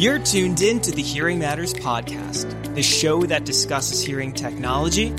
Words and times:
You're 0.00 0.18
tuned 0.18 0.62
in 0.62 0.80
to 0.80 0.92
the 0.92 1.02
Hearing 1.02 1.40
Matters 1.40 1.74
podcast, 1.74 2.74
the 2.74 2.82
show 2.82 3.20
that 3.24 3.44
discusses 3.44 4.00
hearing 4.00 4.32
technology, 4.32 5.10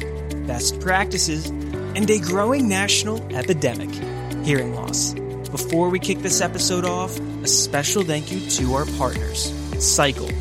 best 0.47 0.79
practices, 0.79 1.45
and 1.49 2.09
a 2.09 2.17
growing 2.17 2.67
national 2.67 3.21
epidemic 3.31 3.91
hearing 4.43 4.73
loss. 4.73 5.13
Before 5.51 5.89
we 5.89 5.99
kick 5.99 6.23
this 6.23 6.41
episode 6.41 6.83
off, 6.83 7.15
a 7.43 7.47
special 7.47 8.01
thank 8.01 8.31
you 8.31 8.39
to 8.39 8.73
our 8.73 8.87
partners 8.97 9.53
Sycle, 9.77 10.31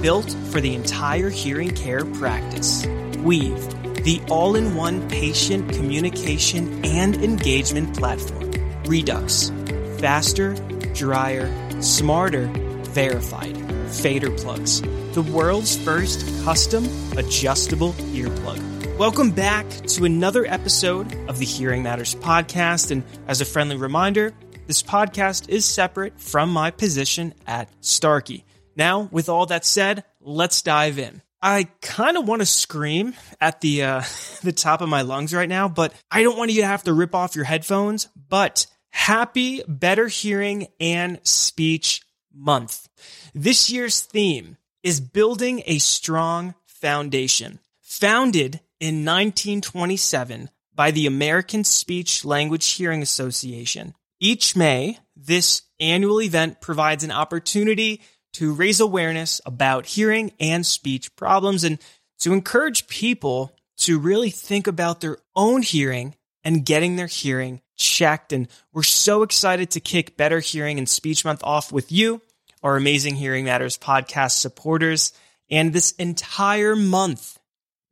built 0.00 0.34
for 0.50 0.62
the 0.62 0.74
entire 0.74 1.28
hearing 1.28 1.74
care 1.74 2.06
practice, 2.06 2.86
Weave, 3.18 3.62
the 4.04 4.22
all 4.30 4.56
in 4.56 4.74
one 4.74 5.06
patient 5.10 5.70
communication 5.74 6.82
and 6.82 7.16
engagement 7.16 7.94
platform, 7.94 8.52
Redux, 8.84 9.52
faster, 9.98 10.54
drier, 10.94 11.82
smarter, 11.82 12.46
verified 12.84 13.61
fader 13.92 14.30
plugs, 14.30 14.80
the 15.12 15.22
world's 15.22 15.76
first 15.76 16.26
custom 16.44 16.84
adjustable 17.18 17.92
earplug. 18.14 18.72
Welcome 18.98 19.30
back 19.30 19.68
to 19.68 20.04
another 20.04 20.46
episode 20.46 21.12
of 21.28 21.38
the 21.38 21.44
Hearing 21.44 21.82
Matters 21.82 22.14
podcast. 22.14 22.90
And 22.90 23.04
as 23.26 23.40
a 23.40 23.44
friendly 23.44 23.76
reminder, 23.76 24.32
this 24.66 24.82
podcast 24.82 25.48
is 25.48 25.64
separate 25.64 26.20
from 26.20 26.52
my 26.52 26.70
position 26.70 27.34
at 27.46 27.68
Starkey. 27.80 28.44
Now, 28.76 29.08
with 29.10 29.28
all 29.28 29.46
that 29.46 29.64
said, 29.64 30.04
let's 30.20 30.62
dive 30.62 30.98
in. 30.98 31.20
I 31.42 31.64
kind 31.80 32.16
of 32.16 32.28
want 32.28 32.40
to 32.40 32.46
scream 32.46 33.14
at 33.40 33.60
the 33.60 33.82
uh, 33.82 34.02
the 34.42 34.52
top 34.52 34.80
of 34.80 34.88
my 34.88 35.02
lungs 35.02 35.34
right 35.34 35.48
now, 35.48 35.68
but 35.68 35.92
I 36.10 36.22
don't 36.22 36.38
want 36.38 36.52
you 36.52 36.60
to 36.60 36.66
have 36.66 36.84
to 36.84 36.92
rip 36.92 37.14
off 37.14 37.34
your 37.34 37.44
headphones. 37.44 38.08
But 38.28 38.66
happy 38.90 39.62
Better 39.66 40.06
Hearing 40.06 40.68
and 40.78 41.18
Speech 41.24 42.02
Month. 42.32 42.88
This 43.34 43.70
year's 43.70 44.02
theme 44.02 44.58
is 44.82 45.00
building 45.00 45.62
a 45.64 45.78
strong 45.78 46.54
foundation. 46.66 47.60
Founded 47.80 48.60
in 48.78 49.06
1927 49.06 50.50
by 50.74 50.90
the 50.90 51.06
American 51.06 51.64
Speech 51.64 52.26
Language 52.26 52.72
Hearing 52.72 53.00
Association. 53.00 53.94
Each 54.20 54.54
May, 54.54 54.98
this 55.16 55.62
annual 55.80 56.20
event 56.20 56.60
provides 56.60 57.04
an 57.04 57.10
opportunity 57.10 58.02
to 58.34 58.52
raise 58.52 58.80
awareness 58.80 59.40
about 59.46 59.86
hearing 59.86 60.32
and 60.38 60.64
speech 60.66 61.16
problems 61.16 61.64
and 61.64 61.78
to 62.18 62.34
encourage 62.34 62.86
people 62.86 63.56
to 63.78 63.98
really 63.98 64.30
think 64.30 64.66
about 64.66 65.00
their 65.00 65.16
own 65.34 65.62
hearing 65.62 66.16
and 66.44 66.66
getting 66.66 66.96
their 66.96 67.06
hearing 67.06 67.62
checked. 67.76 68.32
And 68.34 68.48
we're 68.74 68.82
so 68.82 69.22
excited 69.22 69.70
to 69.70 69.80
kick 69.80 70.18
Better 70.18 70.40
Hearing 70.40 70.76
and 70.78 70.88
Speech 70.88 71.24
Month 71.24 71.40
off 71.42 71.72
with 71.72 71.90
you, 71.90 72.20
our 72.62 72.76
amazing 72.76 73.16
Hearing 73.16 73.44
Matters 73.44 73.78
podcast 73.78 74.32
supporters. 74.32 75.12
And 75.50 75.72
this 75.72 75.92
entire 75.92 76.76
month 76.76 77.38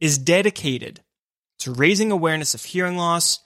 is 0.00 0.18
dedicated 0.18 1.00
to 1.60 1.72
raising 1.72 2.10
awareness 2.10 2.54
of 2.54 2.64
hearing 2.64 2.96
loss, 2.96 3.40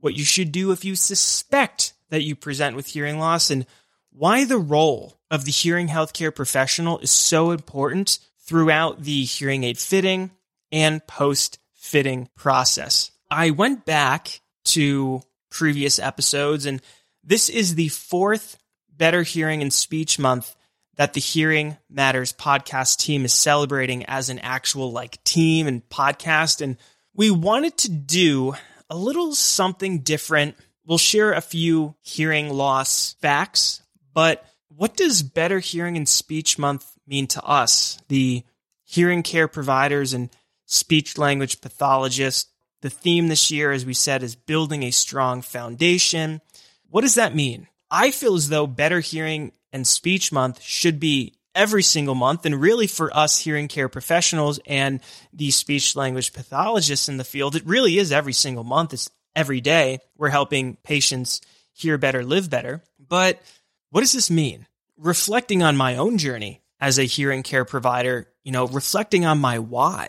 what 0.00 0.16
you 0.16 0.24
should 0.24 0.52
do 0.52 0.70
if 0.72 0.84
you 0.84 0.94
suspect 0.94 1.94
that 2.10 2.22
you 2.22 2.36
present 2.36 2.76
with 2.76 2.86
hearing 2.86 3.18
loss, 3.18 3.50
and 3.50 3.66
why 4.12 4.44
the 4.44 4.58
role 4.58 5.18
of 5.30 5.44
the 5.44 5.50
hearing 5.50 5.88
healthcare 5.88 6.34
professional 6.34 6.98
is 7.00 7.10
so 7.10 7.50
important 7.50 8.18
throughout 8.40 9.02
the 9.02 9.24
hearing 9.24 9.64
aid 9.64 9.78
fitting 9.78 10.30
and 10.70 11.04
post 11.06 11.58
fitting 11.74 12.28
process. 12.36 13.10
I 13.30 13.50
went 13.50 13.84
back 13.84 14.40
to 14.66 15.22
previous 15.50 15.98
episodes, 15.98 16.66
and 16.66 16.80
this 17.24 17.48
is 17.48 17.74
the 17.74 17.88
fourth 17.88 18.58
Better 18.96 19.22
Hearing 19.22 19.62
and 19.62 19.72
Speech 19.72 20.18
Month 20.18 20.55
that 20.96 21.12
the 21.12 21.20
Hearing 21.20 21.76
Matters 21.90 22.32
podcast 22.32 22.98
team 22.98 23.24
is 23.24 23.32
celebrating 23.32 24.04
as 24.06 24.28
an 24.28 24.38
actual 24.38 24.92
like 24.92 25.22
team 25.24 25.66
and 25.66 25.86
podcast. 25.88 26.60
And 26.60 26.76
we 27.14 27.30
wanted 27.30 27.76
to 27.78 27.90
do 27.90 28.54
a 28.88 28.96
little 28.96 29.34
something 29.34 30.00
different. 30.00 30.56
We'll 30.84 30.98
share 30.98 31.32
a 31.32 31.40
few 31.40 31.94
hearing 32.00 32.48
loss 32.50 33.14
facts, 33.20 33.82
but 34.14 34.44
what 34.68 34.96
does 34.96 35.22
Better 35.22 35.58
Hearing 35.58 35.96
and 35.96 36.08
Speech 36.08 36.58
Month 36.58 36.86
mean 37.06 37.26
to 37.28 37.42
us, 37.42 37.98
the 38.08 38.44
hearing 38.84 39.22
care 39.22 39.48
providers 39.48 40.12
and 40.12 40.28
speech 40.66 41.18
language 41.18 41.60
pathologists? 41.60 42.50
The 42.82 42.90
theme 42.90 43.28
this 43.28 43.50
year, 43.50 43.72
as 43.72 43.86
we 43.86 43.94
said, 43.94 44.22
is 44.22 44.36
building 44.36 44.82
a 44.82 44.90
strong 44.90 45.40
foundation. 45.40 46.42
What 46.88 47.00
does 47.00 47.14
that 47.14 47.34
mean? 47.34 47.68
I 47.90 48.10
feel 48.10 48.34
as 48.34 48.50
though 48.50 48.66
Better 48.66 49.00
Hearing 49.00 49.52
and 49.76 49.86
Speech 49.86 50.32
Month 50.32 50.62
should 50.62 50.98
be 50.98 51.34
every 51.54 51.82
single 51.82 52.14
month. 52.14 52.46
And 52.46 52.58
really, 52.58 52.86
for 52.86 53.14
us 53.14 53.38
hearing 53.38 53.68
care 53.68 53.90
professionals 53.90 54.58
and 54.66 55.00
the 55.34 55.50
speech 55.50 55.94
language 55.94 56.32
pathologists 56.32 57.10
in 57.10 57.18
the 57.18 57.24
field, 57.24 57.54
it 57.54 57.66
really 57.66 57.98
is 57.98 58.10
every 58.10 58.32
single 58.32 58.64
month. 58.64 58.94
It's 58.94 59.10
every 59.34 59.60
day. 59.60 59.98
We're 60.16 60.30
helping 60.30 60.76
patients 60.76 61.42
hear 61.74 61.98
better, 61.98 62.24
live 62.24 62.48
better. 62.48 62.82
But 62.98 63.42
what 63.90 64.00
does 64.00 64.12
this 64.12 64.30
mean? 64.30 64.66
Reflecting 64.96 65.62
on 65.62 65.76
my 65.76 65.96
own 65.96 66.16
journey 66.16 66.62
as 66.80 66.98
a 66.98 67.04
hearing 67.04 67.42
care 67.42 67.66
provider, 67.66 68.28
you 68.44 68.52
know, 68.52 68.66
reflecting 68.68 69.26
on 69.26 69.38
my 69.38 69.58
why. 69.58 70.08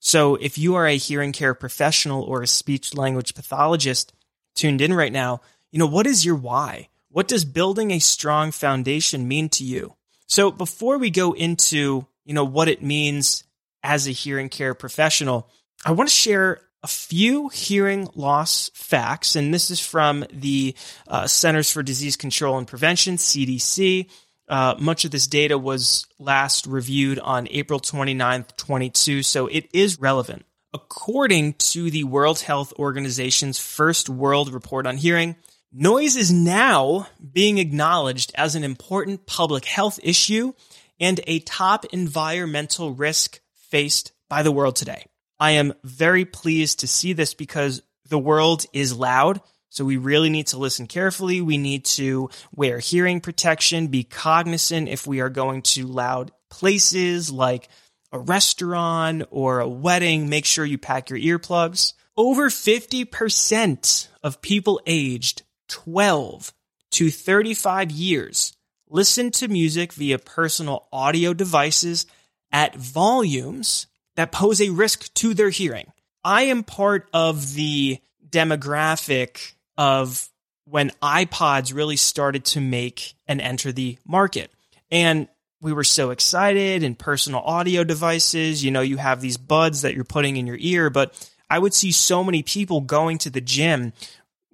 So 0.00 0.36
if 0.36 0.56
you 0.56 0.76
are 0.76 0.86
a 0.86 0.96
hearing 0.96 1.32
care 1.32 1.52
professional 1.52 2.22
or 2.22 2.42
a 2.42 2.46
speech 2.46 2.94
language 2.94 3.34
pathologist 3.34 4.14
tuned 4.54 4.80
in 4.80 4.94
right 4.94 5.12
now, 5.12 5.42
you 5.70 5.78
know, 5.78 5.86
what 5.86 6.06
is 6.06 6.24
your 6.24 6.36
why? 6.36 6.88
What 7.12 7.28
does 7.28 7.44
building 7.44 7.90
a 7.90 7.98
strong 7.98 8.52
foundation 8.52 9.28
mean 9.28 9.50
to 9.50 9.64
you? 9.64 9.96
So 10.26 10.50
before 10.50 10.96
we 10.96 11.10
go 11.10 11.32
into, 11.34 12.06
you 12.24 12.32
know, 12.32 12.44
what 12.44 12.68
it 12.68 12.82
means 12.82 13.44
as 13.82 14.08
a 14.08 14.12
hearing 14.12 14.48
care 14.48 14.72
professional, 14.72 15.50
I 15.84 15.92
want 15.92 16.08
to 16.08 16.14
share 16.14 16.62
a 16.82 16.86
few 16.86 17.50
hearing 17.50 18.08
loss 18.14 18.70
facts, 18.72 19.36
and 19.36 19.52
this 19.52 19.70
is 19.70 19.78
from 19.78 20.24
the 20.32 20.74
uh, 21.06 21.26
Centers 21.26 21.70
for 21.70 21.82
Disease 21.82 22.16
Control 22.16 22.56
and 22.56 22.66
Prevention, 22.66 23.16
CDC. 23.16 24.08
Uh, 24.48 24.74
much 24.78 25.04
of 25.04 25.10
this 25.10 25.26
data 25.26 25.58
was 25.58 26.06
last 26.18 26.66
reviewed 26.66 27.18
on 27.18 27.46
April 27.50 27.78
29th, 27.78 28.56
22, 28.56 29.22
so 29.22 29.48
it 29.48 29.68
is 29.74 30.00
relevant. 30.00 30.46
According 30.72 31.54
to 31.54 31.90
the 31.90 32.04
World 32.04 32.40
Health 32.40 32.72
Organization's 32.78 33.58
first 33.58 34.08
World 34.08 34.50
Report 34.50 34.86
on 34.86 34.96
Hearing, 34.96 35.36
Noise 35.74 36.16
is 36.16 36.30
now 36.30 37.06
being 37.32 37.56
acknowledged 37.56 38.30
as 38.34 38.54
an 38.54 38.62
important 38.62 39.24
public 39.24 39.64
health 39.64 39.98
issue 40.02 40.52
and 41.00 41.18
a 41.26 41.38
top 41.38 41.86
environmental 41.94 42.92
risk 42.92 43.40
faced 43.54 44.12
by 44.28 44.42
the 44.42 44.52
world 44.52 44.76
today. 44.76 45.06
I 45.40 45.52
am 45.52 45.72
very 45.82 46.26
pleased 46.26 46.80
to 46.80 46.86
see 46.86 47.14
this 47.14 47.32
because 47.32 47.80
the 48.10 48.18
world 48.18 48.66
is 48.74 48.94
loud. 48.94 49.40
So 49.70 49.86
we 49.86 49.96
really 49.96 50.28
need 50.28 50.48
to 50.48 50.58
listen 50.58 50.86
carefully. 50.86 51.40
We 51.40 51.56
need 51.56 51.86
to 51.86 52.28
wear 52.54 52.78
hearing 52.78 53.22
protection, 53.22 53.86
be 53.86 54.04
cognizant 54.04 54.90
if 54.90 55.06
we 55.06 55.22
are 55.22 55.30
going 55.30 55.62
to 55.62 55.86
loud 55.86 56.32
places 56.50 57.30
like 57.32 57.70
a 58.12 58.18
restaurant 58.18 59.22
or 59.30 59.60
a 59.60 59.68
wedding. 59.68 60.28
Make 60.28 60.44
sure 60.44 60.66
you 60.66 60.76
pack 60.76 61.08
your 61.08 61.18
earplugs. 61.18 61.94
Over 62.14 62.50
50% 62.50 64.08
of 64.22 64.42
people 64.42 64.78
aged 64.84 65.44
12 65.72 66.52
to 66.92 67.10
35 67.10 67.90
years 67.90 68.54
listen 68.92 69.30
to 69.30 69.48
music 69.48 69.92
via 69.94 70.18
personal 70.18 70.86
audio 70.92 71.32
devices 71.32 72.06
at 72.52 72.76
volumes 72.76 73.86
that 74.16 74.30
pose 74.30 74.60
a 74.60 74.68
risk 74.68 75.12
to 75.14 75.32
their 75.32 75.48
hearing. 75.48 75.90
I 76.22 76.42
am 76.42 76.62
part 76.62 77.08
of 77.14 77.54
the 77.54 77.98
demographic 78.28 79.54
of 79.78 80.28
when 80.66 80.90
iPods 81.02 81.74
really 81.74 81.96
started 81.96 82.44
to 82.44 82.60
make 82.60 83.14
and 83.26 83.40
enter 83.40 83.72
the 83.72 83.98
market. 84.06 84.52
And 84.90 85.26
we 85.62 85.72
were 85.72 85.84
so 85.84 86.10
excited 86.10 86.82
and 86.82 86.98
personal 86.98 87.40
audio 87.40 87.84
devices, 87.84 88.62
you 88.62 88.70
know, 88.70 88.82
you 88.82 88.98
have 88.98 89.20
these 89.20 89.38
buds 89.38 89.82
that 89.82 89.94
you're 89.94 90.04
putting 90.04 90.36
in 90.36 90.46
your 90.46 90.58
ear, 90.58 90.90
but 90.90 91.14
I 91.48 91.58
would 91.58 91.74
see 91.74 91.92
so 91.92 92.22
many 92.22 92.42
people 92.42 92.80
going 92.82 93.18
to 93.18 93.30
the 93.30 93.40
gym 93.40 93.92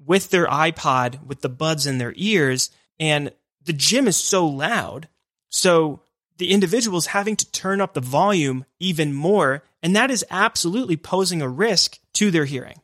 with 0.09 0.31
their 0.31 0.47
iPod 0.47 1.25
with 1.25 1.43
the 1.43 1.49
buds 1.49 1.87
in 1.87 1.99
their 1.99 2.15
ears 2.17 2.71
and 2.99 3.31
the 3.65 3.73
gym 3.73 4.09
is 4.09 4.17
so 4.17 4.47
loud. 4.47 5.07
So 5.51 6.01
the 6.39 6.51
individual 6.51 6.99
is 6.99 7.07
having 7.07 7.37
to 7.37 7.53
turn 7.53 7.81
up 7.81 7.93
the 7.93 8.01
volume 8.01 8.65
even 8.81 9.13
more. 9.13 9.63
And 9.83 9.95
that 9.95 10.11
is 10.11 10.25
absolutely 10.31 10.97
posing 10.97 11.43
a 11.43 11.49
risk 11.49 11.99
to 12.15 12.31
their 12.31 12.47
hearing. 12.47 12.81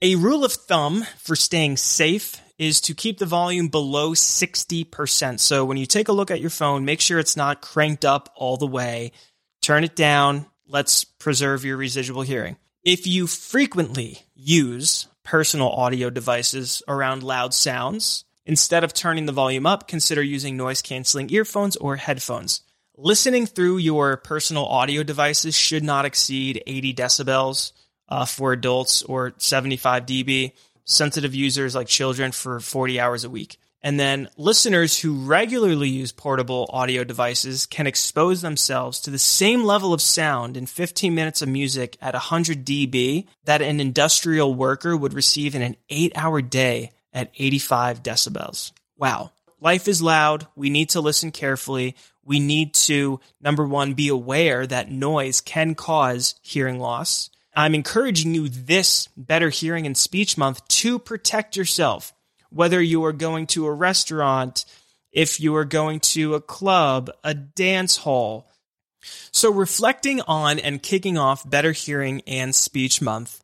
A 0.00 0.16
rule 0.16 0.44
of 0.44 0.52
thumb 0.52 1.04
for 1.18 1.36
staying 1.36 1.76
safe 1.76 2.40
is 2.56 2.80
to 2.82 2.94
keep 2.94 3.18
the 3.18 3.26
volume 3.26 3.68
below 3.68 4.12
60%. 4.12 5.40
So 5.40 5.64
when 5.64 5.76
you 5.76 5.86
take 5.86 6.08
a 6.08 6.12
look 6.12 6.30
at 6.30 6.40
your 6.40 6.50
phone, 6.50 6.84
make 6.84 7.00
sure 7.00 7.18
it's 7.18 7.36
not 7.36 7.60
cranked 7.60 8.04
up 8.04 8.32
all 8.34 8.56
the 8.56 8.66
way. 8.66 9.12
Turn 9.60 9.84
it 9.84 9.94
down. 9.94 10.46
Let's 10.66 11.04
preserve 11.04 11.64
your 11.64 11.76
residual 11.76 12.22
hearing. 12.22 12.56
If 12.82 13.06
you 13.06 13.26
frequently 13.26 14.20
use 14.34 15.08
personal 15.28 15.68
audio 15.68 16.08
devices 16.08 16.82
around 16.88 17.22
loud 17.22 17.52
sounds. 17.52 18.24
Instead 18.46 18.82
of 18.82 18.94
turning 18.94 19.26
the 19.26 19.32
volume 19.32 19.66
up, 19.66 19.86
consider 19.86 20.22
using 20.22 20.56
noise 20.56 20.80
canceling 20.80 21.28
earphones 21.30 21.76
or 21.76 21.96
headphones. 21.96 22.62
listening 22.96 23.46
through 23.46 23.76
your 23.76 24.16
personal 24.16 24.64
audio 24.64 25.02
devices 25.02 25.54
should 25.54 25.84
not 25.84 26.06
exceed 26.06 26.62
80 26.66 26.94
decibels 26.94 27.72
uh, 28.08 28.24
for 28.24 28.52
adults 28.52 29.02
or 29.02 29.34
75 29.36 30.06
dB. 30.06 30.52
Sensitive 30.84 31.34
users 31.34 31.74
like 31.74 31.86
children 31.86 32.32
for 32.32 32.58
40 32.58 32.98
hours 32.98 33.24
a 33.24 33.30
week. 33.30 33.58
And 33.82 33.98
then 33.98 34.28
listeners 34.36 34.98
who 34.98 35.24
regularly 35.24 35.88
use 35.88 36.10
portable 36.10 36.68
audio 36.72 37.04
devices 37.04 37.64
can 37.66 37.86
expose 37.86 38.42
themselves 38.42 39.00
to 39.00 39.10
the 39.10 39.18
same 39.18 39.62
level 39.62 39.94
of 39.94 40.02
sound 40.02 40.56
in 40.56 40.66
15 40.66 41.14
minutes 41.14 41.42
of 41.42 41.48
music 41.48 41.96
at 42.00 42.14
100 42.14 42.64
dB 42.64 43.26
that 43.44 43.62
an 43.62 43.80
industrial 43.80 44.52
worker 44.54 44.96
would 44.96 45.14
receive 45.14 45.54
in 45.54 45.62
an 45.62 45.76
eight 45.90 46.12
hour 46.16 46.42
day 46.42 46.90
at 47.12 47.30
85 47.36 48.02
decibels. 48.02 48.72
Wow. 48.96 49.30
Life 49.60 49.88
is 49.88 50.02
loud. 50.02 50.46
We 50.56 50.70
need 50.70 50.90
to 50.90 51.00
listen 51.00 51.30
carefully. 51.30 51.96
We 52.24 52.40
need 52.40 52.74
to, 52.74 53.20
number 53.40 53.66
one, 53.66 53.94
be 53.94 54.08
aware 54.08 54.66
that 54.66 54.90
noise 54.90 55.40
can 55.40 55.74
cause 55.74 56.34
hearing 56.42 56.78
loss. 56.78 57.30
I'm 57.56 57.74
encouraging 57.74 58.34
you 58.34 58.48
this 58.48 59.08
Better 59.16 59.48
Hearing 59.48 59.86
and 59.86 59.96
Speech 59.96 60.36
Month 60.36 60.66
to 60.68 60.98
protect 60.98 61.56
yourself 61.56 62.12
whether 62.50 62.80
you 62.80 63.04
are 63.04 63.12
going 63.12 63.46
to 63.48 63.66
a 63.66 63.72
restaurant, 63.72 64.64
if 65.12 65.40
you 65.40 65.54
are 65.56 65.64
going 65.64 66.00
to 66.00 66.34
a 66.34 66.40
club, 66.40 67.10
a 67.24 67.34
dance 67.34 67.98
hall. 67.98 68.50
So, 69.32 69.50
reflecting 69.52 70.20
on 70.22 70.58
and 70.58 70.82
kicking 70.82 71.16
off 71.16 71.48
Better 71.48 71.72
Hearing 71.72 72.22
and 72.26 72.54
Speech 72.54 73.00
Month, 73.00 73.40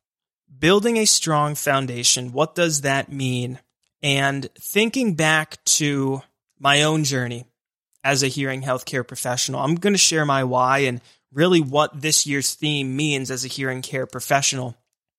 building 0.58 0.96
a 0.96 1.04
strong 1.04 1.54
foundation, 1.54 2.32
what 2.32 2.54
does 2.54 2.82
that 2.82 3.10
mean? 3.10 3.60
And 4.02 4.48
thinking 4.58 5.14
back 5.14 5.62
to 5.64 6.22
my 6.58 6.82
own 6.82 7.04
journey 7.04 7.46
as 8.02 8.22
a 8.22 8.28
hearing 8.28 8.62
healthcare 8.62 9.06
professional, 9.06 9.60
I'm 9.60 9.76
going 9.76 9.94
to 9.94 9.98
share 9.98 10.26
my 10.26 10.44
why 10.44 10.80
and 10.80 11.00
really 11.32 11.60
what 11.60 12.00
this 12.00 12.26
year's 12.26 12.54
theme 12.54 12.96
means 12.96 13.30
as 13.30 13.44
a 13.44 13.48
hearing 13.48 13.82
care 13.82 14.06
professional. 14.06 14.76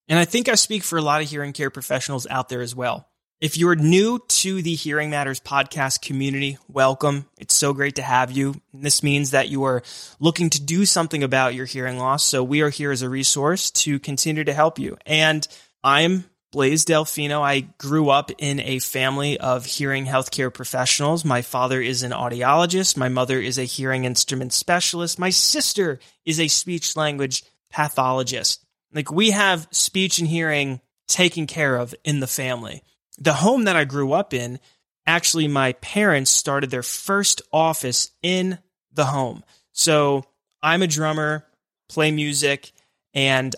And 0.07 0.19
I 0.19 0.25
think 0.25 0.47
I 0.47 0.55
speak 0.55 0.83
for 0.83 0.97
a 0.97 1.01
lot 1.01 1.21
of 1.21 1.29
hearing 1.29 1.53
care 1.53 1.69
professionals 1.69 2.27
out 2.29 2.49
there 2.49 2.61
as 2.61 2.75
well. 2.75 3.07
If 3.45 3.57
you're 3.57 3.75
new 3.75 4.17
to 4.27 4.63
the 4.63 4.73
Hearing 4.73 5.11
Matters 5.11 5.39
podcast 5.39 6.01
community, 6.01 6.57
welcome. 6.67 7.27
It's 7.37 7.53
so 7.53 7.73
great 7.73 7.97
to 7.97 8.01
have 8.01 8.31
you. 8.31 8.59
This 8.73 9.03
means 9.03 9.29
that 9.31 9.49
you 9.49 9.65
are 9.65 9.83
looking 10.19 10.49
to 10.49 10.59
do 10.59 10.83
something 10.87 11.21
about 11.21 11.53
your 11.53 11.67
hearing 11.67 11.99
loss. 11.99 12.23
So 12.23 12.43
we 12.43 12.61
are 12.61 12.71
here 12.71 12.89
as 12.89 13.03
a 13.03 13.07
resource 13.07 13.69
to 13.69 13.99
continue 13.99 14.43
to 14.45 14.51
help 14.51 14.79
you. 14.79 14.97
And 15.05 15.47
I'm 15.83 16.25
Blaise 16.51 16.85
Delfino. 16.85 17.39
I 17.39 17.67
grew 17.77 18.09
up 18.09 18.31
in 18.39 18.61
a 18.61 18.79
family 18.79 19.39
of 19.39 19.63
hearing 19.63 20.07
healthcare 20.07 20.51
professionals. 20.51 21.23
My 21.23 21.43
father 21.43 21.79
is 21.79 22.01
an 22.01 22.13
audiologist. 22.13 22.97
My 22.97 23.09
mother 23.09 23.39
is 23.39 23.59
a 23.59 23.63
hearing 23.63 24.05
instrument 24.05 24.53
specialist. 24.53 25.19
My 25.19 25.29
sister 25.29 25.99
is 26.25 26.39
a 26.39 26.47
speech 26.47 26.95
language 26.95 27.43
pathologist. 27.69 28.65
Like 28.91 29.11
we 29.11 29.29
have 29.29 29.67
speech 29.69 30.17
and 30.17 30.27
hearing 30.27 30.81
taken 31.07 31.45
care 31.45 31.75
of 31.75 31.93
in 32.03 32.21
the 32.21 32.25
family 32.25 32.81
the 33.17 33.33
home 33.33 33.65
that 33.65 33.75
I 33.75 33.85
grew 33.85 34.13
up 34.13 34.33
in, 34.33 34.59
actually, 35.05 35.47
my 35.47 35.73
parents 35.73 36.31
started 36.31 36.71
their 36.71 36.83
first 36.83 37.41
office 37.51 38.11
in 38.21 38.59
the 38.93 39.05
home. 39.05 39.43
So 39.71 40.25
I'm 40.61 40.81
a 40.81 40.87
drummer, 40.87 41.45
play 41.89 42.11
music, 42.11 42.71
and 43.13 43.55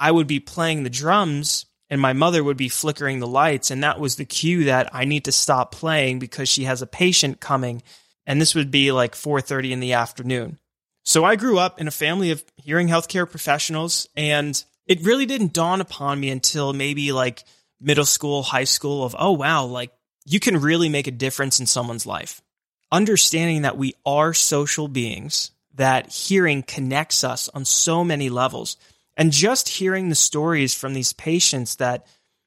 I 0.00 0.10
would 0.10 0.26
be 0.26 0.40
playing 0.40 0.82
the 0.82 0.90
drums 0.90 1.66
and 1.90 2.00
my 2.00 2.12
mother 2.12 2.44
would 2.44 2.56
be 2.56 2.68
flickering 2.68 3.18
the 3.18 3.26
lights 3.26 3.70
and 3.70 3.82
that 3.82 3.98
was 3.98 4.16
the 4.16 4.24
cue 4.24 4.64
that 4.64 4.94
I 4.94 5.04
need 5.04 5.24
to 5.24 5.32
stop 5.32 5.72
playing 5.72 6.18
because 6.18 6.48
she 6.48 6.64
has 6.64 6.82
a 6.82 6.86
patient 6.86 7.40
coming 7.40 7.82
and 8.26 8.40
this 8.40 8.54
would 8.54 8.70
be 8.70 8.92
like 8.92 9.14
4:30 9.14 9.72
in 9.72 9.80
the 9.80 9.94
afternoon. 9.94 10.58
So 11.04 11.24
I 11.24 11.36
grew 11.36 11.58
up 11.58 11.80
in 11.80 11.88
a 11.88 11.92
family 11.92 12.30
of 12.30 12.44
hearing 12.56 12.88
healthcare 12.88 13.28
professionals 13.28 14.08
and 14.14 14.62
it 14.86 15.02
really 15.02 15.26
didn't 15.26 15.52
dawn 15.54 15.80
upon 15.80 16.20
me 16.20 16.30
until 16.30 16.72
maybe 16.72 17.12
like 17.12 17.44
middle 17.80 18.04
school, 18.04 18.42
high 18.42 18.64
school 18.64 19.04
of, 19.04 19.14
oh, 19.18 19.32
wow, 19.32 19.64
like 19.64 19.92
you 20.24 20.40
can 20.40 20.60
really 20.60 20.88
make 20.88 21.06
a 21.06 21.12
difference 21.12 21.60
in 21.60 21.66
someone's 21.66 22.06
life. 22.06 22.42
Understanding 22.90 23.62
that 23.62 23.78
we 23.78 23.94
are 24.04 24.34
social 24.34 24.88
beings, 24.88 25.50
that 25.74 26.10
hearing 26.10 26.62
connects 26.62 27.24
us 27.24 27.48
on 27.50 27.64
so 27.64 28.02
many 28.04 28.30
levels. 28.30 28.76
And 29.16 29.32
just 29.32 29.68
hearing 29.68 30.08
the 30.08 30.14
stories 30.14 30.74
from 30.74 30.94
these 30.94 31.12
patients 31.12 31.76
that, 31.76 32.06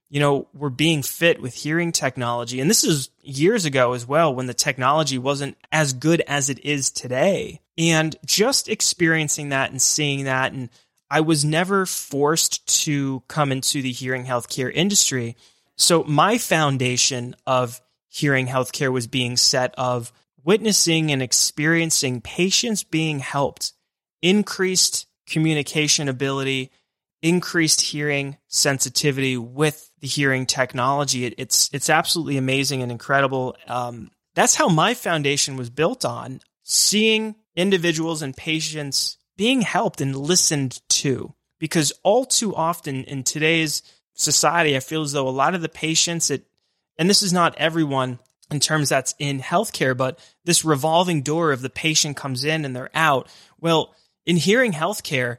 you 0.10 0.20
know, 0.20 0.48
were 0.54 0.70
being 0.70 1.04
fit 1.04 1.42
with 1.42 1.54
hearing 1.54 1.92
technology. 1.92 2.60
And 2.60 2.70
this 2.70 2.84
is 2.84 3.10
years 3.22 3.66
ago 3.66 3.94
as 3.94 4.08
well 4.08 4.34
when 4.34 4.48
the 4.48 4.54
technology 4.54 5.18
wasn't 5.18 5.58
as 5.72 5.94
good 5.94 6.22
as 6.28 6.50
it 6.50 6.64
is 6.66 6.92
today. 6.92 7.62
And 7.78 8.16
just 8.26 8.70
experiencing 8.70 9.50
that 9.50 9.72
and 9.72 9.82
seeing 9.82 10.26
that 10.26 10.54
and 10.54 10.70
I 11.12 11.20
was 11.20 11.44
never 11.44 11.86
forced 11.86 12.66
to 12.86 13.22
come 13.28 13.52
into 13.52 13.82
the 13.82 13.92
hearing 13.92 14.24
healthcare 14.24 14.72
industry. 14.74 15.36
So 15.76 16.06
my 16.06 16.38
foundation 16.38 17.36
of 17.46 17.82
hearing 18.08 18.48
healthcare 18.48 18.94
was 18.94 19.08
being 19.08 19.36
set 19.36 19.76
of 19.78 20.14
witnessing 20.42 21.12
and 21.12 21.22
experiencing 21.22 22.22
patients 22.22 22.86
being 22.86 23.20
helped, 23.20 23.74
increased 24.22 25.06
communication 25.28 26.08
ability, 26.08 26.72
increased 27.22 27.82
hearing 27.82 28.38
sensitivity 28.48 29.36
with 29.36 29.92
the 30.00 30.08
hearing 30.08 30.46
technology. 30.46 31.26
It, 31.26 31.36
it's 31.38 31.70
it's 31.74 31.90
absolutely 31.90 32.38
amazing 32.38 32.84
and 32.84 32.92
incredible. 32.92 33.58
Um, 33.68 34.12
that's 34.34 34.56
how 34.56 34.70
my 34.70 34.94
foundation 34.94 35.58
was 35.58 35.70
built 35.70 36.06
on 36.06 36.40
seeing 36.64 37.36
individuals 37.54 38.22
and 38.22 38.36
patients 38.36 39.18
being 39.42 39.62
helped 39.62 40.02
and 40.02 40.16
listened 40.16 40.80
to. 40.88 41.34
Because 41.60 41.92
all 42.04 42.26
too 42.26 42.56
often 42.56 43.04
in 43.06 43.24
today's 43.24 43.82
society, 44.14 44.78
I 44.78 44.82
feel 44.82 45.02
as 45.02 45.14
though 45.14 45.28
a 45.28 45.30
lot 45.30 45.56
of 45.56 45.64
the 45.64 45.68
patients, 45.68 46.30
it, 46.30 46.46
and 47.00 47.10
this 47.10 47.24
is 47.24 47.34
not 47.34 47.58
everyone 47.58 48.20
in 48.52 48.60
terms 48.60 48.90
that's 48.90 49.16
in 49.18 49.40
healthcare, 49.40 49.98
but 49.98 50.20
this 50.46 50.64
revolving 50.64 51.24
door 51.24 51.52
of 51.52 51.64
the 51.64 51.72
patient 51.72 52.18
comes 52.18 52.46
in 52.46 52.66
and 52.66 52.76
they're 52.76 52.92
out. 52.94 53.30
Well, 53.60 53.96
in 54.28 54.38
hearing 54.38 54.74
healthcare, 54.74 55.38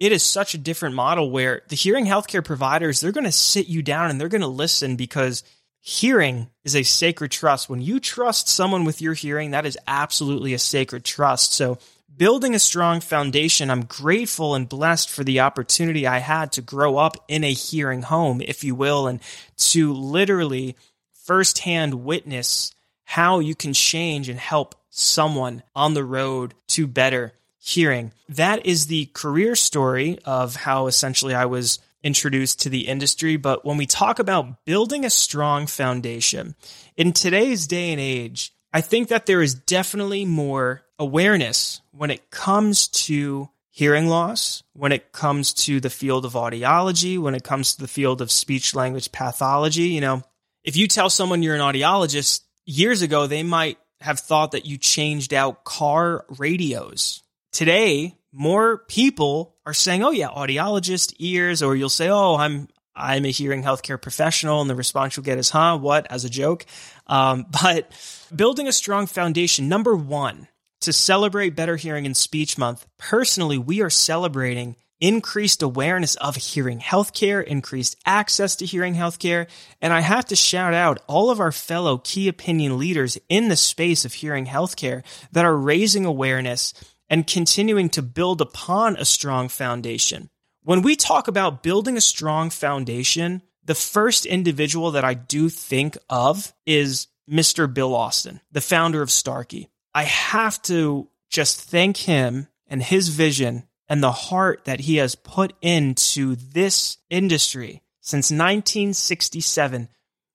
it 0.00 0.10
is 0.10 0.24
such 0.24 0.54
a 0.54 0.58
different 0.58 0.96
model 0.96 1.30
where 1.30 1.62
the 1.68 1.76
hearing 1.76 2.06
healthcare 2.06 2.44
providers, 2.44 2.98
they're 2.98 3.12
going 3.12 3.22
to 3.22 3.30
sit 3.30 3.68
you 3.68 3.82
down 3.82 4.10
and 4.10 4.20
they're 4.20 4.28
going 4.28 4.40
to 4.40 4.48
listen 4.48 4.96
because 4.96 5.44
hearing 5.78 6.50
is 6.64 6.74
a 6.74 6.82
sacred 6.82 7.30
trust. 7.30 7.70
When 7.70 7.80
you 7.80 8.00
trust 8.00 8.48
someone 8.48 8.84
with 8.84 9.00
your 9.00 9.14
hearing, 9.14 9.52
that 9.52 9.64
is 9.64 9.78
absolutely 9.86 10.54
a 10.54 10.58
sacred 10.58 11.04
trust. 11.04 11.52
So 11.52 11.78
building 12.16 12.54
a 12.54 12.58
strong 12.58 13.00
foundation, 13.00 13.70
I'm 13.70 13.84
grateful 13.84 14.54
and 14.54 14.68
blessed 14.68 15.10
for 15.10 15.24
the 15.24 15.40
opportunity 15.40 16.06
I 16.06 16.18
had 16.18 16.52
to 16.52 16.62
grow 16.62 16.96
up 16.96 17.16
in 17.28 17.44
a 17.44 17.52
hearing 17.52 18.02
home, 18.02 18.40
if 18.40 18.64
you 18.64 18.74
will, 18.74 19.06
and 19.06 19.20
to 19.56 19.92
literally 19.92 20.76
firsthand 21.24 22.04
witness 22.04 22.74
how 23.04 23.38
you 23.38 23.54
can 23.54 23.72
change 23.72 24.28
and 24.28 24.38
help 24.38 24.74
someone 24.90 25.62
on 25.74 25.94
the 25.94 26.04
road 26.04 26.54
to 26.68 26.86
better 26.86 27.32
hearing. 27.58 28.12
That 28.28 28.66
is 28.66 28.86
the 28.86 29.06
career 29.06 29.56
story 29.56 30.18
of 30.24 30.54
how 30.54 30.86
essentially 30.86 31.34
I 31.34 31.46
was 31.46 31.78
introduced 32.02 32.62
to 32.62 32.68
the 32.68 32.86
industry. 32.86 33.36
But 33.36 33.64
when 33.64 33.76
we 33.76 33.86
talk 33.86 34.18
about 34.18 34.64
building 34.64 35.04
a 35.04 35.10
strong 35.10 35.66
foundation 35.66 36.54
in 36.96 37.12
today's 37.12 37.66
day 37.66 37.90
and 37.90 38.00
age, 38.00 38.52
I 38.72 38.82
think 38.82 39.08
that 39.08 39.26
there 39.26 39.42
is 39.42 39.54
definitely 39.54 40.24
more 40.24 40.83
awareness 40.98 41.80
when 41.90 42.10
it 42.10 42.30
comes 42.30 42.88
to 42.88 43.50
hearing 43.70 44.06
loss, 44.06 44.62
when 44.72 44.92
it 44.92 45.10
comes 45.10 45.52
to 45.52 45.80
the 45.80 45.90
field 45.90 46.24
of 46.24 46.34
audiology, 46.34 47.18
when 47.18 47.34
it 47.34 47.42
comes 47.42 47.74
to 47.74 47.80
the 47.80 47.88
field 47.88 48.20
of 48.20 48.30
speech 48.30 48.74
language 48.74 49.10
pathology. 49.10 49.88
You 49.88 50.00
know, 50.00 50.22
if 50.62 50.76
you 50.76 50.86
tell 50.86 51.10
someone 51.10 51.42
you're 51.42 51.56
an 51.56 51.60
audiologist 51.60 52.42
years 52.66 53.02
ago, 53.02 53.26
they 53.26 53.42
might 53.42 53.78
have 54.00 54.20
thought 54.20 54.52
that 54.52 54.66
you 54.66 54.78
changed 54.78 55.34
out 55.34 55.64
car 55.64 56.24
radios. 56.38 57.22
Today, 57.50 58.16
more 58.32 58.78
people 58.78 59.56
are 59.66 59.74
saying, 59.74 60.04
"Oh 60.04 60.10
yeah, 60.10 60.28
audiologist 60.28 61.14
ears," 61.18 61.62
or 61.62 61.74
you'll 61.74 61.88
say, 61.88 62.08
"Oh, 62.08 62.36
I'm 62.36 62.68
I'm 62.94 63.24
a 63.24 63.30
hearing 63.30 63.62
healthcare 63.62 64.00
professional," 64.00 64.60
and 64.60 64.68
the 64.68 64.74
response 64.74 65.16
you'll 65.16 65.24
get 65.24 65.38
is, 65.38 65.50
"Huh, 65.50 65.78
what?" 65.78 66.06
as 66.10 66.24
a 66.24 66.30
joke. 66.30 66.66
Um, 67.06 67.46
but 67.62 67.90
building 68.34 68.68
a 68.68 68.72
strong 68.72 69.06
foundation, 69.06 69.68
number 69.68 69.96
one, 69.96 70.48
to 70.84 70.92
celebrate 70.92 71.56
Better 71.56 71.76
Hearing 71.76 72.06
and 72.06 72.16
Speech 72.16 72.56
Month, 72.56 72.86
personally, 72.98 73.58
we 73.58 73.82
are 73.82 73.90
celebrating 73.90 74.76
increased 75.00 75.62
awareness 75.62 76.14
of 76.16 76.36
hearing 76.36 76.78
healthcare, 76.78 77.44
increased 77.44 77.96
access 78.06 78.56
to 78.56 78.66
hearing 78.66 78.94
healthcare. 78.94 79.46
And 79.82 79.92
I 79.92 80.00
have 80.00 80.24
to 80.26 80.36
shout 80.36 80.72
out 80.72 81.02
all 81.06 81.30
of 81.30 81.40
our 81.40 81.52
fellow 81.52 81.98
key 81.98 82.28
opinion 82.28 82.78
leaders 82.78 83.18
in 83.28 83.48
the 83.48 83.56
space 83.56 84.04
of 84.04 84.14
hearing 84.14 84.46
healthcare 84.46 85.02
that 85.32 85.44
are 85.44 85.56
raising 85.56 86.04
awareness 86.04 86.72
and 87.10 87.26
continuing 87.26 87.90
to 87.90 88.02
build 88.02 88.40
upon 88.40 88.96
a 88.96 89.04
strong 89.04 89.48
foundation. 89.48 90.30
When 90.62 90.80
we 90.80 90.96
talk 90.96 91.28
about 91.28 91.62
building 91.62 91.96
a 91.98 92.00
strong 92.00 92.48
foundation, 92.48 93.42
the 93.62 93.74
first 93.74 94.24
individual 94.24 94.92
that 94.92 95.04
I 95.04 95.14
do 95.14 95.50
think 95.50 95.98
of 96.08 96.54
is 96.64 97.08
Mr. 97.30 97.72
Bill 97.72 97.94
Austin, 97.94 98.40
the 98.52 98.60
founder 98.60 99.02
of 99.02 99.10
Starkey. 99.10 99.68
I 99.94 100.04
have 100.04 100.60
to 100.62 101.08
just 101.30 101.60
thank 101.60 101.98
him 101.98 102.48
and 102.66 102.82
his 102.82 103.08
vision 103.08 103.64
and 103.88 104.02
the 104.02 104.12
heart 104.12 104.64
that 104.64 104.80
he 104.80 104.96
has 104.96 105.14
put 105.14 105.52
into 105.62 106.36
this 106.36 106.96
industry 107.10 107.82
since 108.00 108.30
1967. 108.30 109.88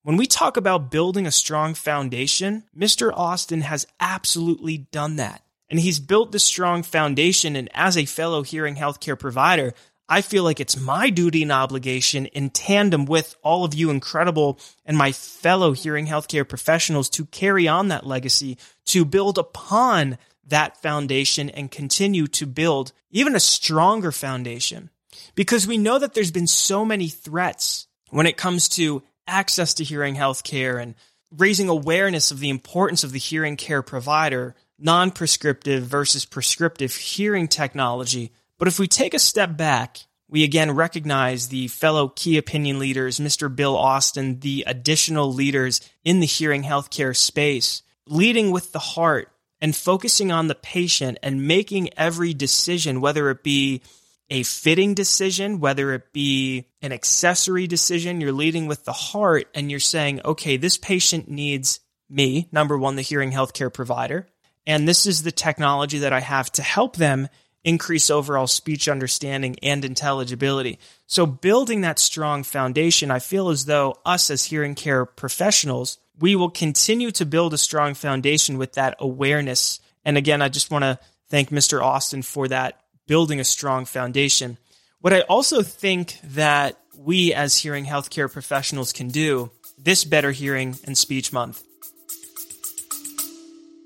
When 0.04 0.18
we 0.18 0.26
talk 0.26 0.56
about 0.56 0.92
building 0.92 1.28
a 1.28 1.32
strong 1.32 1.74
foundation, 1.74 2.64
Mr. 2.76 3.12
Austin 3.14 3.62
has 3.62 3.86
absolutely 4.00 4.78
done 4.78 5.18
that. 5.18 5.44
And 5.70 5.80
he's 5.80 6.00
built 6.00 6.32
this 6.32 6.44
strong 6.44 6.82
foundation. 6.82 7.56
And 7.56 7.70
as 7.74 7.98
a 7.98 8.06
fellow 8.06 8.42
hearing 8.42 8.76
healthcare 8.76 9.20
provider, 9.20 9.74
I 10.12 10.22
feel 10.22 10.44
like 10.44 10.60
it's 10.60 10.76
my 10.76 11.12
duty 11.12 11.44
and 11.44 11.52
obligation 11.52 12.26
in 12.26 12.50
tandem 12.50 13.06
with 13.06 13.36
all 13.44 13.64
of 13.64 13.76
you 13.76 13.92
incredible 13.92 14.60
and 14.84 14.98
my 14.98 15.12
fellow 15.12 15.72
hearing 15.74 16.08
healthcare 16.08 16.50
professionals 16.50 17.10
to 17.12 17.26
carry 17.28 17.68
on 17.68 17.90
that 17.90 18.08
legacy, 18.08 18.58
to 18.86 19.06
build 19.06 19.38
upon 19.38 20.18
that 20.48 20.82
foundation 20.82 21.52
and 21.52 21.70
continue 21.70 22.26
to 22.26 22.48
build 22.48 22.92
even 23.12 23.36
a 23.36 23.40
stronger 23.40 24.12
foundation. 24.12 24.90
Because 25.36 25.68
we 25.68 25.78
know 25.78 26.00
that 26.00 26.16
there's 26.16 26.32
been 26.32 26.48
so 26.48 26.84
many 26.84 27.08
threats 27.08 27.88
when 28.10 28.26
it 28.26 28.36
comes 28.36 28.68
to 28.70 29.04
access 29.28 29.76
to 29.76 29.84
hearing 29.84 30.16
healthcare 30.16 30.82
and 30.82 30.96
raising 31.38 31.70
awareness 31.70 32.32
of 32.32 32.40
the 32.40 32.50
importance 32.50 33.04
of 33.04 33.12
the 33.12 33.20
hearing 33.20 33.58
care 33.58 33.84
provider, 33.84 34.56
non 34.80 35.12
prescriptive 35.12 35.84
versus 35.84 36.26
prescriptive 36.26 36.96
hearing 36.96 37.48
technology 37.48 38.32
but 38.60 38.68
if 38.68 38.78
we 38.78 38.88
take 38.88 39.16
a 39.16 39.20
step 39.20 39.58
back, 39.58 39.98
we 40.28 40.44
again 40.44 40.72
recognize 40.72 41.48
the 41.48 41.68
fellow 41.70 42.10
key 42.10 42.38
opinion 42.38 42.78
leaders, 42.78 43.20
Mr. 43.20 43.54
Bill 43.54 43.76
Austin, 43.76 44.42
the 44.42 44.64
additional 44.68 45.34
leaders 45.34 45.82
in 46.04 46.20
the 46.20 46.28
hearing 46.28 46.62
healthcare 46.62 47.18
space, 47.18 47.82
leading 48.06 48.52
with 48.52 48.72
the 48.72 48.80
heart 48.80 49.32
and 49.60 49.76
focusing 49.76 50.32
on 50.32 50.48
the 50.48 50.56
patient 50.56 51.18
and 51.24 51.48
making 51.48 51.90
every 51.98 52.34
decision, 52.34 53.02
whether 53.02 53.32
it 53.32 53.44
be 53.44 53.82
a 54.30 54.44
fitting 54.44 54.94
decision, 54.94 55.60
whether 55.60 55.92
it 55.94 56.14
be 56.14 56.68
an 56.82 56.92
accessory 56.92 57.66
decision, 57.66 58.22
you're 58.22 58.32
leading 58.32 58.68
with 58.68 58.86
the 58.86 58.94
heart 58.94 59.48
and 59.56 59.72
you're 59.72 59.80
saying, 59.80 60.22
okay, 60.24 60.58
this 60.58 60.78
patient 60.78 61.28
needs 61.28 61.80
me, 62.10 62.48
number 62.52 62.78
one, 62.78 62.96
the 62.96 63.02
hearing 63.02 63.32
healthcare 63.32 63.74
provider. 63.74 64.28
And 64.68 64.88
this 64.88 65.08
is 65.08 65.24
the 65.24 65.32
technology 65.32 66.00
that 66.00 66.14
I 66.14 66.20
have 66.20 66.52
to 66.54 66.62
help 66.62 66.96
them 66.96 67.28
increase 67.64 68.10
overall 68.10 68.48
speech 68.48 68.88
understanding 68.88 69.58
and 69.62 69.84
intelligibility. 69.84 70.80
So 71.08 71.26
building 71.26 71.82
that 71.82 72.00
strong 72.00 72.44
foundation, 72.44 73.12
I 73.12 73.20
feel 73.20 73.50
as 73.50 73.66
though 73.66 73.98
us 74.06 74.30
as 74.30 74.46
hearing 74.46 74.76
care 74.76 75.06
professionals, 75.06 75.98
we 76.20 76.36
will 76.36 76.50
continue 76.50 77.12
to 77.12 77.26
build 77.26 77.54
a 77.54 77.58
strong 77.58 77.94
foundation 77.94 78.58
with 78.58 78.74
that 78.74 78.96
awareness. 79.00 79.80
And 80.06 80.18
again, 80.18 80.42
I 80.42 80.50
just 80.50 80.72
want 80.72 80.84
to 80.84 81.00
thank 81.30 81.50
Mr. 81.50 81.82
Austin 81.82 82.22
for 82.22 82.48
that 82.48 82.82
building 83.08 83.40
a 83.40 83.46
strong 83.46 83.86
foundation. 83.86 84.58
What 85.02 85.14
I 85.14 85.22
also 85.22 85.62
think 85.62 86.18
that 86.24 86.78
we 86.96 87.34
as 87.34 87.58
hearing 87.58 87.86
healthcare 87.86 88.32
professionals 88.32 88.92
can 88.92 89.08
do 89.08 89.52
this 89.78 90.04
Better 90.04 90.32
Hearing 90.32 90.78
and 90.86 90.98
Speech 90.98 91.32
Month. 91.32 91.64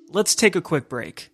Let's 0.10 0.36
take 0.36 0.56
a 0.56 0.62
quick 0.62 0.89
break. 0.89 1.30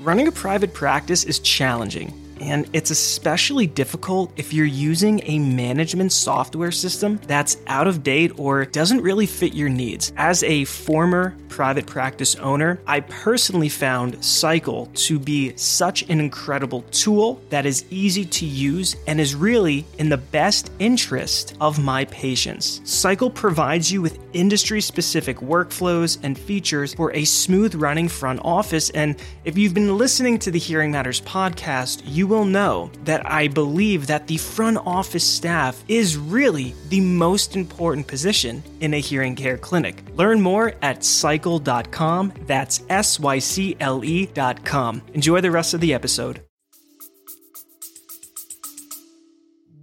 Running 0.00 0.28
a 0.28 0.32
private 0.32 0.74
practice 0.74 1.24
is 1.24 1.40
challenging, 1.40 2.14
and 2.40 2.68
it's 2.72 2.90
especially 2.90 3.66
difficult 3.66 4.32
if 4.36 4.52
you're 4.52 4.66
using 4.66 5.20
a 5.24 5.38
management 5.38 6.12
software 6.12 6.70
system 6.70 7.20
that's 7.26 7.56
out 7.66 7.86
of 7.86 8.02
date 8.02 8.32
or 8.38 8.64
doesn't 8.64 9.00
really 9.00 9.26
fit 9.26 9.54
your 9.54 9.68
needs. 9.68 10.12
As 10.16 10.42
a 10.42 10.64
former 10.64 11.36
private 11.48 11.86
practice 11.86 12.36
owner, 12.36 12.78
I 12.86 13.00
personally 13.00 13.68
found 13.68 14.22
Sycle 14.24 14.86
to 14.94 15.18
be 15.18 15.56
such 15.56 16.08
an 16.08 16.20
incredible 16.20 16.82
tool 16.90 17.40
that 17.50 17.66
is 17.66 17.84
easy 17.90 18.24
to 18.24 18.46
use 18.46 18.94
and 19.06 19.20
is 19.20 19.34
really 19.34 19.84
in 19.98 20.08
the 20.08 20.16
best 20.16 20.70
interest 20.78 21.56
of 21.60 21.82
my 21.82 22.04
patients. 22.04 22.80
Sycle 22.84 23.30
provides 23.30 23.90
you 23.90 24.00
with 24.00 24.18
industry 24.32 24.80
specific 24.80 25.38
workflows 25.38 26.18
and 26.22 26.38
features 26.38 26.94
for 26.94 27.12
a 27.12 27.24
smooth 27.24 27.74
running 27.74 28.08
front 28.08 28.40
office. 28.44 28.90
And 28.90 29.16
if 29.44 29.58
you've 29.58 29.74
been 29.74 29.98
listening 29.98 30.38
to 30.40 30.50
the 30.50 30.58
Hearing 30.58 30.92
Matters 30.92 31.20
podcast, 31.22 32.02
you 32.04 32.27
will 32.28 32.44
know 32.44 32.90
that 33.04 33.28
I 33.30 33.48
believe 33.48 34.06
that 34.06 34.26
the 34.26 34.36
front 34.36 34.78
office 34.84 35.24
staff 35.24 35.82
is 35.88 36.16
really 36.16 36.74
the 36.90 37.00
most 37.00 37.56
important 37.56 38.06
position 38.06 38.62
in 38.80 38.94
a 38.94 39.00
hearing 39.00 39.34
care 39.34 39.56
clinic. 39.56 40.04
Learn 40.14 40.40
more 40.40 40.74
at 40.82 41.02
sycle.com. 41.02 42.34
That's 42.46 42.82
S 42.88 43.18
Y 43.18 43.38
C 43.38 43.76
L 43.80 44.04
E.com. 44.04 45.02
Enjoy 45.14 45.40
the 45.40 45.50
rest 45.50 45.74
of 45.74 45.80
the 45.80 45.94
episode. 45.94 46.42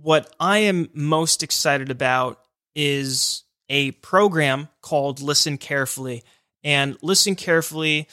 What 0.02 0.34
I 0.40 0.60
am 0.60 0.90
most 0.94 1.42
excited 1.42 1.90
about 1.90 2.40
is 2.76 3.44
a 3.70 3.92
program 3.92 4.70
called 4.82 5.20
Listen 5.20 5.58
Carefully. 5.58 6.24
And 6.64 6.98
Listen 7.02 7.36
Carefully 7.36 8.08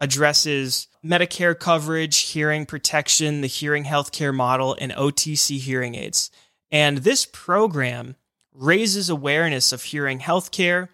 addresses 0.00 0.88
Medicare 1.04 1.58
coverage, 1.58 2.18
hearing 2.18 2.66
protection, 2.66 3.40
the 3.40 3.46
hearing 3.46 3.84
healthcare 3.84 4.34
model, 4.34 4.76
and 4.80 4.92
OTC 4.92 5.58
hearing 5.58 5.94
aids. 5.94 6.30
And 6.70 6.98
this 6.98 7.24
program 7.24 8.16
raises 8.52 9.08
awareness 9.08 9.72
of 9.72 9.82
hearing 9.82 10.18
healthcare. 10.18 10.88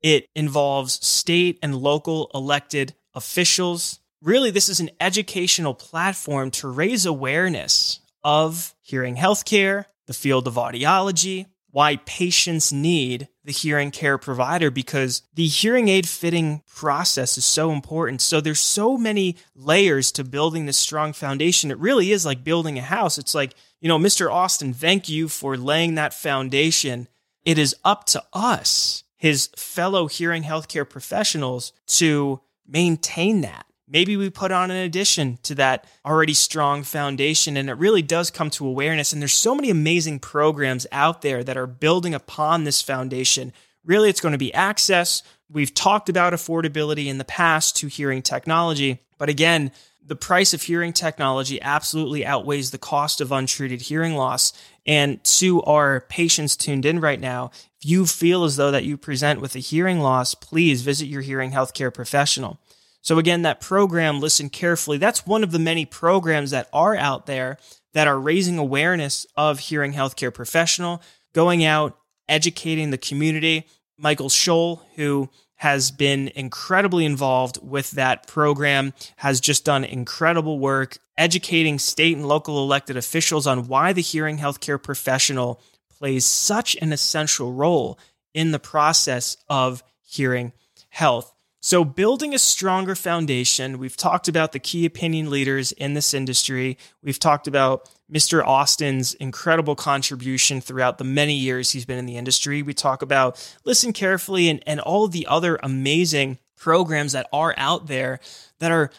It 0.00 0.28
involves 0.34 1.04
state 1.04 1.58
and 1.62 1.74
local 1.76 2.30
elected 2.32 2.94
officials. 3.14 3.98
Really, 4.22 4.50
this 4.50 4.68
is 4.68 4.80
an 4.80 4.90
educational 5.00 5.74
platform 5.74 6.50
to 6.52 6.68
raise 6.68 7.04
awareness 7.06 8.00
of 8.22 8.74
hearing 8.82 9.16
healthcare, 9.16 9.86
the 10.06 10.14
field 10.14 10.46
of 10.46 10.54
audiology, 10.54 11.46
why 11.70 11.96
patients 12.06 12.72
need 12.72 13.28
the 13.44 13.52
hearing 13.52 13.90
care 13.90 14.18
provider 14.18 14.70
because 14.70 15.22
the 15.34 15.46
hearing 15.46 15.88
aid 15.88 16.08
fitting 16.08 16.62
process 16.66 17.36
is 17.36 17.44
so 17.44 17.70
important. 17.70 18.20
So 18.22 18.40
there's 18.40 18.60
so 18.60 18.96
many 18.96 19.36
layers 19.54 20.10
to 20.12 20.24
building 20.24 20.66
this 20.66 20.78
strong 20.78 21.12
foundation. 21.12 21.70
It 21.70 21.78
really 21.78 22.10
is 22.10 22.24
like 22.24 22.42
building 22.42 22.78
a 22.78 22.82
house. 22.82 23.18
It's 23.18 23.34
like, 23.34 23.54
you 23.80 23.88
know, 23.88 23.98
Mr. 23.98 24.32
Austin, 24.32 24.72
thank 24.72 25.08
you 25.08 25.28
for 25.28 25.56
laying 25.56 25.94
that 25.94 26.14
foundation. 26.14 27.06
It 27.44 27.58
is 27.58 27.76
up 27.84 28.04
to 28.06 28.24
us, 28.32 29.04
his 29.16 29.50
fellow 29.56 30.06
hearing 30.06 30.42
healthcare 30.42 30.88
professionals, 30.88 31.72
to 31.86 32.40
maintain 32.66 33.42
that 33.42 33.66
maybe 33.88 34.16
we 34.16 34.30
put 34.30 34.52
on 34.52 34.70
an 34.70 34.76
addition 34.76 35.38
to 35.42 35.54
that 35.54 35.86
already 36.04 36.34
strong 36.34 36.82
foundation 36.82 37.56
and 37.56 37.70
it 37.70 37.74
really 37.74 38.02
does 38.02 38.30
come 38.30 38.50
to 38.50 38.66
awareness. 38.66 39.12
And 39.12 39.22
there's 39.22 39.32
so 39.32 39.54
many 39.54 39.70
amazing 39.70 40.20
programs 40.20 40.86
out 40.92 41.22
there 41.22 41.42
that 41.42 41.56
are 41.56 41.66
building 41.66 42.14
upon 42.14 42.64
this 42.64 42.82
foundation. 42.82 43.52
Really 43.84 44.10
it's 44.10 44.20
going 44.20 44.32
to 44.32 44.38
be 44.38 44.52
access. 44.52 45.22
We've 45.50 45.72
talked 45.72 46.08
about 46.08 46.34
affordability 46.34 47.06
in 47.06 47.18
the 47.18 47.24
past 47.24 47.76
to 47.76 47.86
hearing 47.86 48.22
technology 48.22 49.00
but 49.16 49.28
again 49.28 49.72
the 50.06 50.16
price 50.16 50.54
of 50.54 50.62
hearing 50.62 50.94
technology 50.94 51.60
absolutely 51.60 52.24
outweighs 52.24 52.70
the 52.70 52.78
cost 52.78 53.20
of 53.20 53.30
untreated 53.30 53.82
hearing 53.82 54.14
loss. 54.14 54.54
And 54.86 55.22
to 55.22 55.62
our 55.64 56.00
patients 56.00 56.56
tuned 56.56 56.86
in 56.86 57.00
right 57.00 57.20
now 57.20 57.50
if 57.80 57.88
you 57.88 58.06
feel 58.06 58.44
as 58.44 58.56
though 58.56 58.70
that 58.70 58.84
you 58.84 58.96
present 58.96 59.40
with 59.40 59.54
a 59.54 59.60
hearing 59.60 60.00
loss 60.00 60.34
please 60.34 60.82
visit 60.82 61.06
your 61.06 61.22
hearing 61.22 61.52
healthcare 61.52 61.92
professional 61.92 62.58
so 63.08 63.18
again, 63.18 63.40
that 63.40 63.62
program, 63.62 64.20
listen 64.20 64.50
carefully. 64.50 64.98
That's 64.98 65.26
one 65.26 65.42
of 65.42 65.50
the 65.50 65.58
many 65.58 65.86
programs 65.86 66.50
that 66.50 66.68
are 66.74 66.94
out 66.94 67.24
there 67.24 67.56
that 67.94 68.06
are 68.06 68.20
raising 68.20 68.58
awareness 68.58 69.26
of 69.34 69.60
hearing 69.60 69.94
healthcare 69.94 70.34
professional, 70.34 71.00
going 71.32 71.64
out, 71.64 71.96
educating 72.28 72.90
the 72.90 72.98
community. 72.98 73.66
Michael 73.96 74.28
Scholl, 74.28 74.82
who 74.96 75.30
has 75.54 75.90
been 75.90 76.28
incredibly 76.34 77.06
involved 77.06 77.58
with 77.62 77.92
that 77.92 78.26
program, 78.26 78.92
has 79.16 79.40
just 79.40 79.64
done 79.64 79.84
incredible 79.84 80.58
work 80.58 80.98
educating 81.16 81.78
state 81.78 82.14
and 82.14 82.28
local 82.28 82.62
elected 82.62 82.98
officials 82.98 83.46
on 83.46 83.68
why 83.68 83.94
the 83.94 84.02
hearing 84.02 84.36
healthcare 84.36 84.82
professional 84.82 85.62
plays 85.96 86.26
such 86.26 86.76
an 86.82 86.92
essential 86.92 87.54
role 87.54 87.98
in 88.34 88.50
the 88.50 88.58
process 88.58 89.38
of 89.48 89.82
hearing 90.02 90.52
health. 90.90 91.32
So, 91.60 91.84
building 91.84 92.34
a 92.34 92.38
stronger 92.38 92.94
foundation, 92.94 93.78
we've 93.78 93.96
talked 93.96 94.28
about 94.28 94.52
the 94.52 94.60
key 94.60 94.86
opinion 94.86 95.28
leaders 95.28 95.72
in 95.72 95.94
this 95.94 96.14
industry. 96.14 96.78
We've 97.02 97.18
talked 97.18 97.48
about 97.48 97.90
Mr. 98.10 98.46
Austin's 98.46 99.14
incredible 99.14 99.74
contribution 99.74 100.60
throughout 100.60 100.98
the 100.98 101.04
many 101.04 101.34
years 101.34 101.72
he's 101.72 101.84
been 101.84 101.98
in 101.98 102.06
the 102.06 102.16
industry. 102.16 102.62
We 102.62 102.74
talk 102.74 103.02
about 103.02 103.54
Listen 103.64 103.92
Carefully 103.92 104.48
and, 104.48 104.62
and 104.68 104.78
all 104.78 105.08
the 105.08 105.26
other 105.26 105.58
amazing 105.62 106.38
programs 106.56 107.12
that 107.12 107.28
are 107.32 107.54
out 107.56 107.88
there 107.88 108.20
that 108.60 108.70
are 108.70 108.90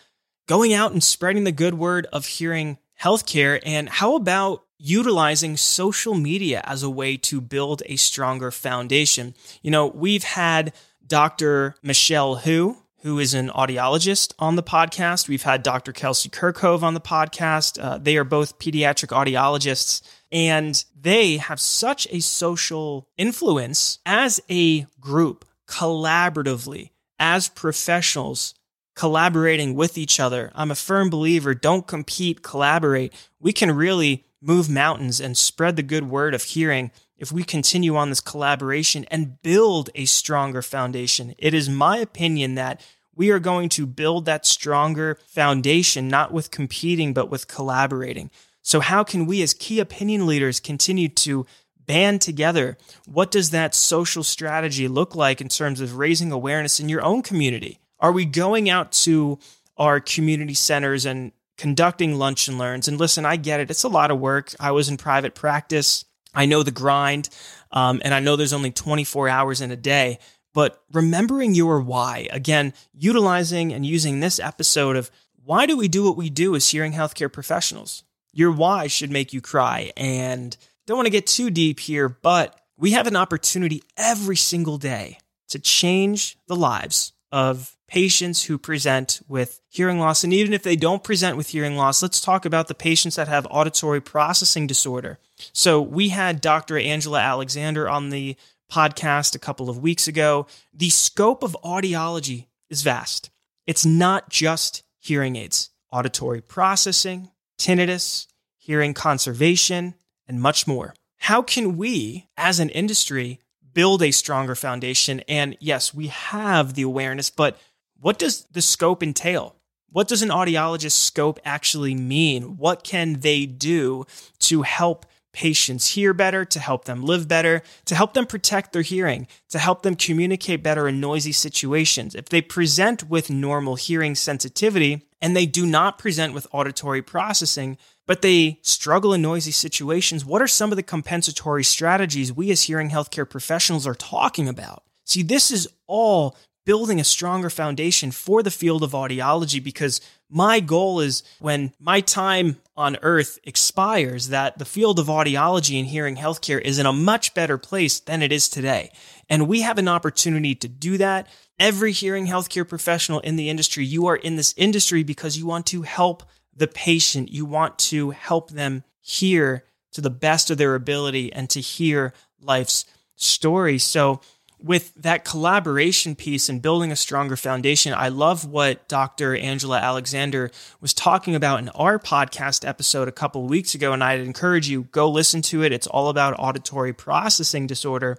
going 0.48 0.74
out 0.74 0.92
and 0.92 1.04
spreading 1.04 1.46
the 1.46 1.54
good 1.54 1.76
word 1.76 2.08
of 2.12 2.26
hearing 2.26 2.78
healthcare. 3.02 3.62
And 3.66 3.88
how 3.88 4.16
about 4.16 4.66
utilizing 4.78 5.56
social 5.56 6.14
media 6.14 6.62
as 6.66 6.84
a 6.84 6.90
way 6.90 7.16
to 7.18 7.40
build 7.40 7.84
a 7.86 7.96
stronger 7.96 8.52
foundation? 8.52 9.34
You 9.62 9.72
know, 9.72 9.88
we've 9.88 10.24
had 10.24 10.74
Dr. 11.10 11.76
Michelle 11.84 12.36
Hu, 12.36 12.78
who 13.02 13.20
is 13.20 13.34
an 13.34 13.50
audiologist 13.50 14.34
on 14.40 14.56
the 14.56 14.64
podcast. 14.64 15.28
We've 15.28 15.44
had 15.44 15.64
Dr. 15.64 15.92
Kelsey 15.92 16.30
Kerkhove 16.30 16.84
on 16.84 16.94
the 16.94 17.02
podcast. 17.02 17.84
Uh, 17.84 17.98
they 17.98 18.16
are 18.16 18.24
both 18.24 18.60
pediatric 18.60 19.10
audiologists, 19.10 20.02
and 20.32 20.84
they 21.00 21.38
have 21.38 21.60
such 21.60 22.08
a 22.12 22.20
social 22.20 23.10
influence 23.18 24.00
as 24.06 24.40
a 24.50 24.86
group, 25.00 25.46
collaboratively, 25.68 26.92
as 27.18 27.50
professionals, 27.50 28.54
collaborating 28.96 29.76
with 29.76 29.98
each 29.98 30.20
other. 30.20 30.52
I'm 30.54 30.72
a 30.72 30.76
firm 30.76 31.10
believer 31.10 31.54
don't 31.54 31.88
compete, 31.88 32.44
collaborate. 32.44 33.14
We 33.40 33.54
can 33.54 33.72
really 33.72 34.26
move 34.42 34.70
mountains 34.70 35.20
and 35.20 35.38
spread 35.38 35.76
the 35.76 35.84
good 35.84 36.10
word 36.10 36.34
of 36.34 36.44
hearing 36.44 36.92
if 37.20 37.32
we 37.32 37.44
continue 37.44 37.96
on 37.96 38.10
this 38.10 38.22
collaboration 38.22 39.06
and 39.12 39.42
build 39.44 39.90
a 39.94 40.06
stronger 40.06 40.62
foundation. 40.62 41.36
It 41.38 41.54
is 41.54 41.70
my 41.70 41.98
opinion 41.98 42.56
that 42.56 42.82
we 43.14 43.30
are 43.30 43.40
going 43.40 43.68
to 43.70 43.86
build 43.86 44.26
that 44.26 44.46
stronger 44.46 45.20
foundation, 45.28 46.08
not 46.08 46.32
with 46.32 46.52
competing, 46.52 47.14
but 47.14 47.30
with 47.30 47.50
collaborating. 47.50 48.32
So, 48.62 48.80
how 48.80 49.04
can 49.04 49.26
we 49.26 49.42
as 49.42 49.54
key 49.54 49.80
opinion 49.80 50.26
leaders 50.26 50.60
continue 50.60 51.10
to 51.10 51.46
band 51.86 52.22
together? 52.22 52.78
What 53.06 53.32
does 53.32 53.50
that 53.50 53.76
social 53.76 54.24
strategy 54.24 54.88
look 54.88 55.16
like 55.16 55.42
in 55.42 55.50
terms 55.50 55.82
of 55.82 55.98
raising 55.98 56.32
awareness 56.32 56.80
in 56.80 56.88
your 56.88 57.04
own 57.04 57.22
community? 57.22 57.80
Are 58.00 58.12
we 58.12 58.26
going 58.26 58.70
out 58.70 58.92
to 59.04 59.40
our 59.76 60.00
community 60.00 60.54
centers 60.54 61.06
and 61.06 61.34
conducting 61.58 62.16
lunch 62.16 62.48
and 62.48 62.58
learns? 62.58 62.88
And 62.88 62.98
listen, 62.98 63.26
I 63.26 63.36
get 63.36 63.60
it. 63.60 63.70
It's 63.70 63.84
a 63.84 63.90
lot 63.90 64.12
of 64.12 64.20
work. 64.20 64.54
I 64.60 64.72
was 64.72 64.88
in 64.88 64.98
private 64.98 65.36
practice. 65.36 66.06
I 66.34 66.46
know 66.46 66.64
the 66.64 66.72
grind, 66.72 67.30
um, 67.72 68.02
and 68.04 68.14
I 68.14 68.20
know 68.20 68.36
there's 68.36 68.54
only 68.54 68.72
24 68.72 69.30
hours 69.30 69.62
in 69.62 69.72
a 69.72 69.76
day. 69.76 70.20
But 70.54 70.82
remembering 70.92 71.54
your 71.54 71.80
why, 71.80 72.28
again, 72.32 72.74
utilizing 72.94 73.72
and 73.72 73.86
using 73.86 74.20
this 74.20 74.40
episode 74.40 74.96
of 74.96 75.12
why 75.44 75.66
do 75.66 75.78
we 75.78 75.88
do 75.88 76.04
what 76.04 76.18
we 76.18 76.30
do 76.30 76.56
as 76.56 76.70
hearing 76.70 76.94
healthcare 76.94 77.32
professionals? 77.32 78.04
Your 78.34 78.52
why 78.52 78.88
should 78.88 79.12
make 79.12 79.34
you 79.34 79.42
cry. 79.42 79.92
And 79.96 80.56
don't 80.88 80.98
want 80.98 81.06
to 81.06 81.12
get 81.12 81.28
too 81.28 81.50
deep 81.50 81.80
here, 81.80 82.10
but 82.10 82.60
we 82.78 82.92
have 82.92 83.08
an 83.08 83.16
opportunity 83.16 83.84
every 83.98 84.36
single 84.36 84.78
day 84.78 85.20
to 85.50 85.60
change 85.60 86.38
the 86.48 86.56
lives 86.56 87.14
of 87.32 87.76
patients 87.88 88.44
who 88.44 88.58
present 88.58 89.20
with 89.28 89.62
hearing 89.68 90.00
loss. 90.00 90.24
And 90.24 90.34
even 90.34 90.54
if 90.54 90.64
they 90.64 90.76
don't 90.76 91.04
present 91.04 91.38
with 91.38 91.50
hearing 91.50 91.76
loss, 91.76 92.02
let's 92.02 92.22
talk 92.22 92.46
about 92.46 92.68
the 92.68 92.76
patients 92.76 93.16
that 93.16 93.28
have 93.28 93.48
auditory 93.50 94.02
processing 94.02 94.68
disorder. 94.68 95.20
So 95.54 95.82
we 95.82 96.10
had 96.10 96.42
Dr. 96.42 96.78
Angela 96.78 97.20
Alexander 97.20 97.90
on 97.90 98.10
the 98.10 98.36
podcast 98.72 99.36
a 99.36 99.40
couple 99.40 99.70
of 99.70 99.80
weeks 99.80 100.08
ago. 100.08 100.46
The 100.74 100.90
scope 100.90 101.44
of 101.44 101.58
audiology 101.64 102.46
is 102.70 102.84
vast. 102.84 103.32
It's 103.66 103.86
not 103.86 104.30
just 104.30 104.84
hearing 105.00 105.36
aids, 105.36 105.72
auditory 105.92 106.42
processing, 106.42 107.30
tinnitus, 107.58 108.28
hearing 108.58 108.94
conservation, 108.94 109.96
and 110.28 110.42
much 110.42 110.68
more. 110.68 110.94
How 111.18 111.42
can 111.42 111.76
we, 111.78 112.28
as 112.38 112.60
an 112.60 112.70
industry, 112.70 113.40
build 113.74 114.02
a 114.02 114.12
stronger 114.12 114.56
foundation? 114.56 115.22
And 115.28 115.58
yes, 115.60 115.94
we 115.94 116.08
have 116.08 116.74
the 116.74 116.84
awareness, 116.84 117.30
but 117.30 117.58
what 118.00 118.20
does 118.20 118.44
the 118.52 118.62
scope 118.62 119.04
entail? 119.04 119.56
What 119.92 120.08
does 120.08 120.22
an 120.22 120.30
audiologist 120.30 120.92
scope 120.94 121.40
actually 121.44 121.96
mean? 121.96 122.58
What 122.58 122.84
can 122.84 123.22
they 123.22 123.46
do 123.46 124.06
to 124.40 124.62
help 124.62 125.06
patients 125.40 125.96
hear 125.96 126.14
better, 126.14 126.44
to 126.44 126.60
help 126.60 126.84
them 126.84 127.02
live 127.02 127.26
better, 127.26 127.64
to 127.86 127.96
help 127.96 128.14
them 128.14 128.26
protect 128.26 128.74
their 128.74 128.82
hearing, 128.82 129.26
to 129.48 129.58
help 129.58 129.84
them 129.84 129.96
communicate 129.96 130.62
better 130.62 130.86
in 130.86 131.00
noisy 131.00 131.32
situations? 131.32 132.14
If 132.14 132.28
they 132.28 132.42
present 132.42 133.10
with 133.10 133.30
normal 133.30 133.76
hearing 133.76 134.16
sensitivity 134.16 135.08
and 135.22 135.38
they 135.38 135.46
do 135.46 135.66
not 135.66 135.98
present 135.98 136.34
with 136.34 136.46
auditory 136.52 137.02
processing, 137.02 137.78
but 138.06 138.22
they 138.22 138.60
struggle 138.64 139.14
in 139.14 139.22
noisy 139.22 139.52
situations, 139.52 140.26
what 140.26 140.42
are 140.42 140.48
some 140.48 140.74
of 140.74 140.76
the 140.76 140.84
compensatory 140.84 141.64
strategies 141.64 142.34
we 142.34 142.52
as 142.52 142.64
hearing 142.64 142.90
healthcare 142.90 143.30
professionals 143.30 143.88
are 143.88 143.96
talking 143.96 144.50
about? 144.50 144.84
See, 145.06 145.24
this 145.24 145.52
is 145.52 145.70
all 145.88 146.36
building 146.70 147.00
a 147.00 147.04
stronger 147.04 147.50
foundation 147.50 148.12
for 148.12 148.44
the 148.44 148.52
field 148.52 148.84
of 148.84 148.92
audiology 148.92 149.64
because 149.64 150.00
my 150.30 150.60
goal 150.60 151.00
is 151.00 151.24
when 151.40 151.74
my 151.80 152.00
time 152.00 152.58
on 152.78 152.96
earth 153.02 153.40
expires 153.44 154.28
that 154.28 154.60
the 154.60 154.66
field 154.66 155.00
of 155.00 155.08
audiology 155.08 155.80
and 155.80 155.88
hearing 155.88 156.16
healthcare 156.16 156.62
is 156.62 156.78
in 156.78 156.86
a 156.86 156.94
much 156.94 157.34
better 157.34 157.58
place 157.58 158.00
than 158.00 158.22
it 158.22 158.32
is 158.32 158.48
today. 158.48 158.92
And 159.28 159.48
we 159.48 159.62
have 159.62 159.80
an 159.80 159.88
opportunity 159.88 160.54
to 160.54 160.68
do 160.68 161.00
that. 161.00 161.26
Every 161.58 161.92
hearing 161.92 162.28
healthcare 162.28 162.70
professional 162.70 163.20
in 163.22 163.36
the 163.36 163.50
industry, 163.50 163.84
you 163.84 164.06
are 164.06 164.18
in 164.18 164.36
this 164.36 164.54
industry 164.56 165.02
because 165.02 165.40
you 165.40 165.48
want 165.48 165.66
to 165.66 165.82
help 165.82 166.22
the 166.56 166.68
patient. 166.68 167.32
You 167.32 167.46
want 167.46 167.80
to 167.90 168.12
help 168.12 168.52
them 168.52 168.84
hear 169.02 169.64
to 169.94 170.02
the 170.02 170.12
best 170.12 170.52
of 170.52 170.60
their 170.60 170.76
ability 170.76 171.34
and 171.34 171.50
to 171.50 171.62
hear 171.62 172.14
life's 172.40 172.86
story. 173.16 173.80
So 173.80 174.22
with 174.62 174.94
that 174.96 175.24
collaboration 175.24 176.16
piece 176.16 176.50
and 176.50 176.62
building 176.62 176.92
a 176.92 176.96
stronger 176.96 177.36
foundation, 177.36 177.94
I 177.94 178.10
love 178.10 178.46
what 178.46 178.88
Dr. 178.88 179.36
Angela 179.36 179.80
Alexander 179.80 180.52
was 180.82 180.94
talking 180.94 181.36
about 181.36 181.60
in 181.60 181.70
our 181.70 181.98
podcast 181.98 182.68
episode 182.68 183.08
a 183.08 183.14
couple 183.14 183.44
weeks 183.46 183.74
ago. 183.74 183.94
And 183.94 184.04
I'd 184.04 184.20
encourage 184.20 184.68
you 184.68 184.84
go 184.92 185.10
listen 185.10 185.42
to 185.44 185.64
it. 185.64 185.72
It's 185.72 185.88
all 185.88 186.10
about 186.10 186.36
auditory 186.38 186.94
processing 186.94 187.68
disorder. 187.68 188.18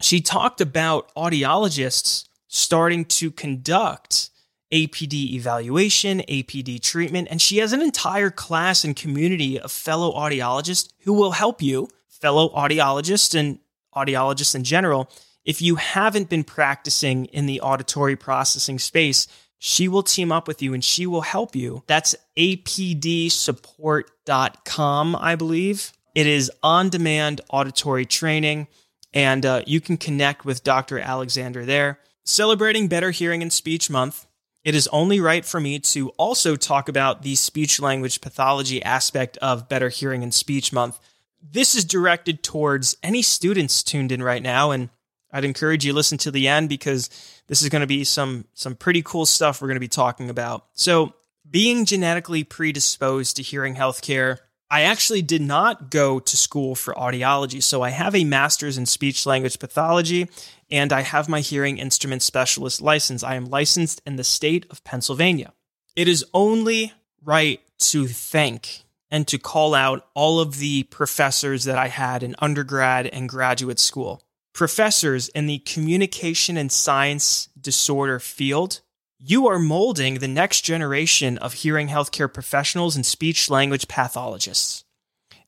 She 0.00 0.20
talked 0.20 0.60
about 0.60 1.14
audiologists 1.14 2.26
starting 2.48 3.04
to 3.06 3.30
conduct 3.30 4.30
APD 4.72 5.34
evaluation, 5.34 6.20
APD 6.20 6.80
treatment, 6.82 7.28
and 7.30 7.40
she 7.40 7.58
has 7.58 7.72
an 7.72 7.82
entire 7.82 8.30
class 8.30 8.84
and 8.84 8.96
community 8.96 9.58
of 9.58 9.70
fellow 9.70 10.12
audiologists 10.12 10.88
who 11.02 11.12
will 11.12 11.32
help 11.32 11.62
you, 11.62 11.88
fellow 12.08 12.48
audiologists 12.50 13.38
and 13.38 13.58
audiologists 13.94 14.54
in 14.54 14.64
general, 14.64 15.08
if 15.44 15.60
you 15.60 15.74
haven't 15.76 16.28
been 16.28 16.44
practicing 16.44 17.26
in 17.26 17.46
the 17.46 17.60
auditory 17.60 18.16
processing 18.16 18.78
space, 18.78 19.26
she 19.58 19.88
will 19.88 20.02
team 20.02 20.32
up 20.32 20.46
with 20.46 20.62
you 20.62 20.74
and 20.74 20.84
she 20.84 21.06
will 21.06 21.22
help 21.22 21.56
you. 21.56 21.82
That's 21.86 22.14
apdsupport.com, 22.36 25.16
I 25.16 25.36
believe. 25.36 25.92
It 26.14 26.26
is 26.26 26.52
on 26.62 26.90
demand 26.90 27.40
auditory 27.50 28.06
training, 28.06 28.68
and 29.12 29.44
uh, 29.44 29.62
you 29.66 29.80
can 29.80 29.96
connect 29.96 30.44
with 30.44 30.62
Dr. 30.62 30.98
Alexander 30.98 31.64
there. 31.64 31.98
Celebrating 32.24 32.88
Better 32.88 33.10
Hearing 33.10 33.42
and 33.42 33.52
Speech 33.52 33.90
Month, 33.90 34.26
it 34.64 34.74
is 34.74 34.88
only 34.88 35.20
right 35.20 35.44
for 35.44 35.60
me 35.60 35.78
to 35.78 36.10
also 36.10 36.56
talk 36.56 36.88
about 36.88 37.22
the 37.22 37.34
speech 37.34 37.80
language 37.80 38.20
pathology 38.20 38.82
aspect 38.82 39.36
of 39.38 39.68
Better 39.68 39.88
Hearing 39.88 40.22
and 40.22 40.32
Speech 40.32 40.72
Month. 40.72 40.98
This 41.42 41.74
is 41.74 41.84
directed 41.84 42.42
towards 42.42 42.96
any 43.02 43.22
students 43.22 43.82
tuned 43.82 44.12
in 44.12 44.22
right 44.22 44.42
now, 44.42 44.70
and 44.70 44.88
I'd 45.34 45.44
encourage 45.44 45.84
you 45.84 45.90
to 45.90 45.96
listen 45.96 46.16
to 46.18 46.30
the 46.30 46.46
end 46.46 46.68
because 46.68 47.10
this 47.48 47.60
is 47.60 47.68
going 47.68 47.80
to 47.80 47.88
be 47.88 48.04
some 48.04 48.46
some 48.54 48.76
pretty 48.76 49.02
cool 49.02 49.26
stuff 49.26 49.60
we're 49.60 49.68
going 49.68 49.76
to 49.76 49.80
be 49.80 49.88
talking 49.88 50.30
about. 50.30 50.66
So, 50.74 51.12
being 51.50 51.84
genetically 51.84 52.44
predisposed 52.44 53.36
to 53.36 53.42
hearing 53.42 53.74
healthcare, 53.74 54.38
I 54.70 54.82
actually 54.82 55.22
did 55.22 55.42
not 55.42 55.90
go 55.90 56.20
to 56.20 56.36
school 56.36 56.76
for 56.76 56.94
audiology. 56.94 57.60
So, 57.60 57.82
I 57.82 57.90
have 57.90 58.14
a 58.14 58.22
master's 58.22 58.78
in 58.78 58.86
speech 58.86 59.26
language 59.26 59.58
pathology 59.58 60.28
and 60.70 60.92
I 60.92 61.00
have 61.00 61.28
my 61.28 61.40
hearing 61.40 61.78
instrument 61.78 62.22
specialist 62.22 62.80
license. 62.80 63.24
I 63.24 63.34
am 63.34 63.46
licensed 63.46 64.00
in 64.06 64.14
the 64.14 64.24
state 64.24 64.66
of 64.70 64.84
Pennsylvania. 64.84 65.52
It 65.96 66.06
is 66.06 66.24
only 66.32 66.92
right 67.24 67.60
to 67.78 68.06
thank 68.06 68.84
and 69.10 69.26
to 69.28 69.38
call 69.38 69.74
out 69.74 70.06
all 70.14 70.38
of 70.38 70.58
the 70.58 70.84
professors 70.84 71.64
that 71.64 71.78
I 71.78 71.88
had 71.88 72.22
in 72.22 72.36
undergrad 72.38 73.06
and 73.08 73.28
graduate 73.28 73.80
school 73.80 74.23
professors 74.54 75.28
in 75.30 75.46
the 75.46 75.58
communication 75.58 76.56
and 76.56 76.72
science 76.72 77.48
disorder 77.60 78.18
field, 78.18 78.80
you 79.18 79.46
are 79.48 79.58
molding 79.58 80.14
the 80.14 80.28
next 80.28 80.62
generation 80.62 81.36
of 81.38 81.54
hearing 81.54 81.88
healthcare 81.88 82.32
professionals 82.32 82.96
and 82.96 83.04
speech 83.04 83.50
language 83.50 83.88
pathologists. 83.88 84.84